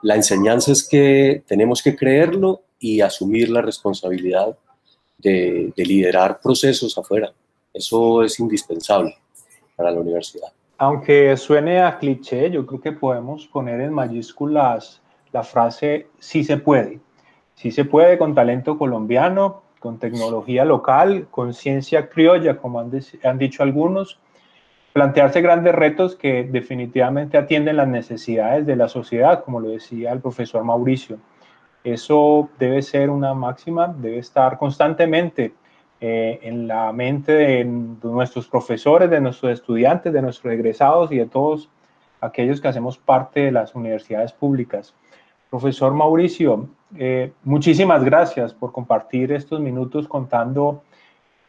La 0.02 0.14
enseñanza 0.14 0.72
es 0.72 0.86
que 0.86 1.42
tenemos 1.46 1.82
que 1.82 1.96
creerlo 1.96 2.62
y 2.78 3.00
asumir 3.00 3.48
la 3.48 3.62
responsabilidad 3.62 4.56
de, 5.16 5.72
de 5.74 5.84
liderar 5.86 6.40
procesos 6.40 6.98
afuera. 6.98 7.32
Eso 7.72 8.22
es 8.22 8.38
indispensable 8.38 9.16
para 9.74 9.90
la 9.90 10.00
universidad. 10.00 10.48
Aunque 10.76 11.36
suene 11.36 11.80
a 11.80 11.98
cliché, 11.98 12.50
yo 12.50 12.66
creo 12.66 12.80
que 12.80 12.92
podemos 12.92 13.46
poner 13.46 13.80
en 13.80 13.92
mayúsculas 13.92 15.00
la 15.32 15.42
frase 15.42 16.08
sí 16.18 16.44
se 16.44 16.56
puede. 16.56 17.00
Sí 17.54 17.70
se 17.70 17.84
puede 17.84 18.18
con 18.18 18.34
talento 18.34 18.78
colombiano, 18.78 19.62
con 19.78 19.98
tecnología 19.98 20.64
local, 20.64 21.28
con 21.30 21.54
ciencia 21.54 22.08
criolla, 22.08 22.58
como 22.58 22.80
han, 22.80 23.38
dicho 23.38 23.62
algunos, 23.62 24.18
plantearse 24.98 25.40
grandes 25.40 25.76
retos 25.76 26.16
que 26.16 26.42
definitivamente 26.42 27.38
atienden 27.38 27.76
las 27.76 27.86
necesidades 27.86 28.66
de 28.66 28.74
la 28.74 28.88
sociedad, 28.88 29.44
como 29.44 29.60
lo 29.60 29.68
decía 29.68 30.10
el 30.10 30.18
profesor 30.18 30.64
Mauricio. 30.64 31.18
Eso 31.84 32.48
debe 32.58 32.82
ser 32.82 33.08
una 33.08 33.32
máxima, 33.32 33.94
debe 33.96 34.18
estar 34.18 34.58
constantemente 34.58 35.54
eh, 36.00 36.40
en 36.42 36.66
la 36.66 36.92
mente 36.92 37.30
de, 37.30 37.64
nuestros 37.64 38.48
profesores, 38.48 39.08
de 39.08 39.20
nuestros 39.20 39.52
estudiantes, 39.52 40.12
de 40.12 40.20
nuestros 40.20 40.52
egresados 40.52 41.12
y 41.12 41.18
de 41.18 41.26
todos 41.26 41.70
aquellos 42.20 42.60
que 42.60 42.66
hacemos 42.66 42.98
parte 42.98 43.38
de 43.38 43.52
las 43.52 43.76
universidades 43.76 44.32
públicas. 44.32 44.96
Profesor 45.48 45.94
Mauricio, 45.94 46.70
eh, 46.96 47.30
muchísimas 47.44 48.02
gracias 48.02 48.52
por 48.52 48.72
compartir 48.72 49.30
estos 49.30 49.60
minutos 49.60 50.08
contando 50.08 50.82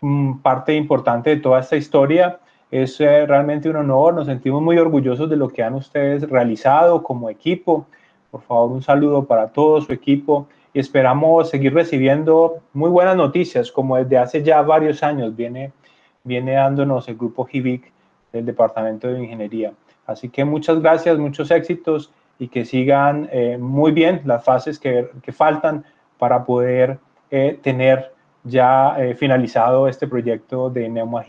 mm, 0.02 0.38
parte 0.44 0.76
importante 0.76 1.32
de 1.32 1.38
toda 1.38 1.62
esta 1.62 1.78
historia. 1.78 2.40
Es 2.72 3.02
eh, 3.02 3.26
realmente 3.26 3.68
un 3.68 3.78
honor, 3.78 4.14
nos 4.14 4.28
sentimos 4.28 4.62
muy 4.62 4.78
orgullosos 4.78 5.28
de 5.30 5.36
lo 5.36 5.50
que 5.50 5.64
han 5.64 5.74
ustedes 5.74 6.30
realizado 6.30 7.02
como 7.02 7.30
equipo. 7.30 7.88
Por 8.30 8.42
favor, 8.42 8.72
un 8.72 8.84
saludo 8.84 9.26
para 9.26 9.48
todo 9.48 9.82
su 9.82 9.92
equipo 9.92 10.48
y 10.72 10.80
esperamos 10.80 11.50
seguir 11.50 11.74
recibiendo 11.74 12.60
muy 12.74 12.92
buenas 12.92 13.16
noticias, 13.16 13.72
como 13.72 13.98
desde 13.98 14.20
hace 14.20 14.44
ya 14.44 14.62
varios 14.62 15.02
años 15.02 15.36
viene, 15.36 15.72
viene 16.24 16.54
dándonos 16.54 17.08
el 17.08 17.18
grupo 17.18 17.46
GIVIC 17.46 17.92
del 18.32 18.46
Departamento 18.46 19.08
de 19.08 19.20
Ingeniería. 19.20 19.74
Así 20.06 20.30
que 20.30 20.46
muchas 20.46 20.80
gracias, 20.80 21.18
muchos 21.18 21.50
éxitos 21.50 22.12
y 22.38 22.50
que 22.50 22.66
sigan 22.66 23.28
eh, 23.32 23.58
muy 23.60 23.92
bien 23.92 24.22
las 24.26 24.44
fases 24.44 24.78
que, 24.78 25.10
que 25.24 25.32
faltan 25.32 25.86
para 26.20 26.46
poder 26.46 27.00
eh, 27.32 27.60
tener 27.64 28.14
ya 28.44 28.96
finalizado 29.18 29.88
este 29.88 30.08
proyecto 30.08 30.70
de 30.70 30.88
Neuma 30.88 31.24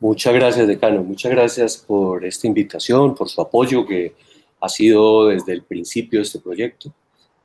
Muchas 0.00 0.34
gracias, 0.34 0.66
decano. 0.66 1.02
Muchas 1.02 1.32
gracias 1.32 1.76
por 1.78 2.24
esta 2.24 2.46
invitación, 2.46 3.14
por 3.14 3.28
su 3.28 3.40
apoyo 3.40 3.86
que 3.86 4.14
ha 4.60 4.68
sido 4.68 5.28
desde 5.28 5.52
el 5.52 5.62
principio 5.62 6.18
de 6.18 6.24
este 6.24 6.40
proyecto, 6.40 6.92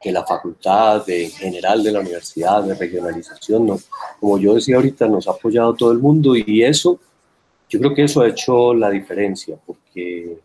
de 0.04 0.12
la 0.12 0.26
facultad, 0.26 1.06
de 1.06 1.30
general 1.30 1.84
de 1.84 1.92
la 1.92 2.00
universidad, 2.00 2.64
de 2.64 2.76
regionalización. 2.76 3.78
Como 4.20 4.38
yo 4.38 4.56
decía 4.56 4.76
ahorita, 4.76 5.08
nos 5.08 5.28
ha 5.28 5.32
apoyado 5.32 5.74
todo 5.74 5.92
el 5.92 6.00
mundo 6.00 6.36
y 6.36 6.64
eso, 6.64 7.00
yo 7.70 7.80
creo 7.80 7.94
que 7.94 8.04
eso 8.04 8.22
ha 8.22 8.28
hecho 8.28 8.74
la 8.74 8.90
diferencia, 8.90 9.58
porque 9.66 10.38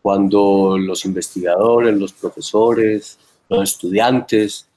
cuando 0.00 0.78
los 0.78 1.04
investigadores, 1.04 1.96
los 1.96 2.12
profesores, 2.12 3.18
los 3.48 3.62
estudiantes 3.72 4.68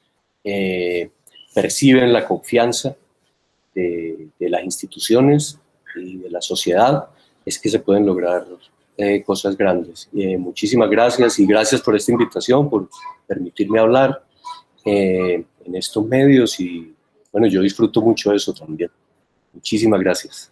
eh, 0.43 1.09
perciben 1.53 2.11
la 2.11 2.27
confianza 2.27 2.95
de, 3.75 4.29
las 4.39 4.63
instituciones, 4.63 5.59
y 5.95 6.17
de 6.17 6.29
la 6.29 6.41
sociedad, 6.41 7.07
es 7.45 7.59
que 7.59 7.69
se 7.69 7.79
pueden 7.79 8.05
lograr 8.05 8.45
eh, 8.97 9.23
cosas 9.23 9.57
grandes. 9.57 10.09
Eh, 10.15 10.37
muchísimas 10.37 10.89
gracias 10.89 11.39
y 11.39 11.45
gracias 11.45 11.81
por 11.81 11.95
esta 11.95 12.11
invitación, 12.11 12.69
por 12.69 12.89
permitirme 13.25 13.79
hablar 13.79 14.23
eh, 14.85 15.43
en 15.65 15.75
estos 15.75 16.05
medios 16.05 16.59
y 16.59 16.93
bueno, 17.31 17.47
yo 17.47 17.61
disfruto 17.61 18.01
mucho 18.01 18.31
de 18.31 18.37
eso 18.37 18.53
también. 18.53 18.91
Muchísimas 19.53 19.99
gracias. 20.01 20.51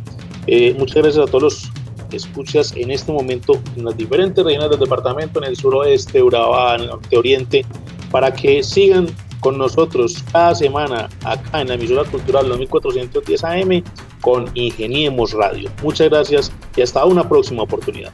Eh, 0.47 0.75
muchas 0.77 1.03
gracias 1.03 1.23
a 1.23 1.27
todos 1.27 1.43
los 1.43 1.72
escuchas 2.17 2.73
en 2.75 2.91
este 2.91 3.11
momento 3.11 3.59
en 3.75 3.85
las 3.85 3.97
diferentes 3.97 4.43
regiones 4.43 4.69
del 4.69 4.79
departamento, 4.79 5.39
en 5.39 5.49
el 5.49 5.55
suroeste, 5.55 6.21
Urabá, 6.21 6.75
en 6.75 6.81
el 6.81 6.87
norte 6.87 7.17
oriente, 7.17 7.65
para 8.11 8.33
que 8.33 8.63
sigan 8.63 9.07
con 9.39 9.57
nosotros 9.57 10.23
cada 10.31 10.55
semana 10.55 11.09
acá 11.25 11.61
en 11.61 11.67
la 11.67 11.73
emisora 11.73 12.05
cultural 12.05 12.47
2410 12.47 13.43
AM 13.43 13.83
con 14.21 14.49
Ingeniemos 14.53 15.33
Radio. 15.33 15.69
Muchas 15.83 16.09
gracias 16.09 16.51
y 16.77 16.81
hasta 16.81 17.03
una 17.05 17.27
próxima 17.27 17.63
oportunidad. 17.63 18.13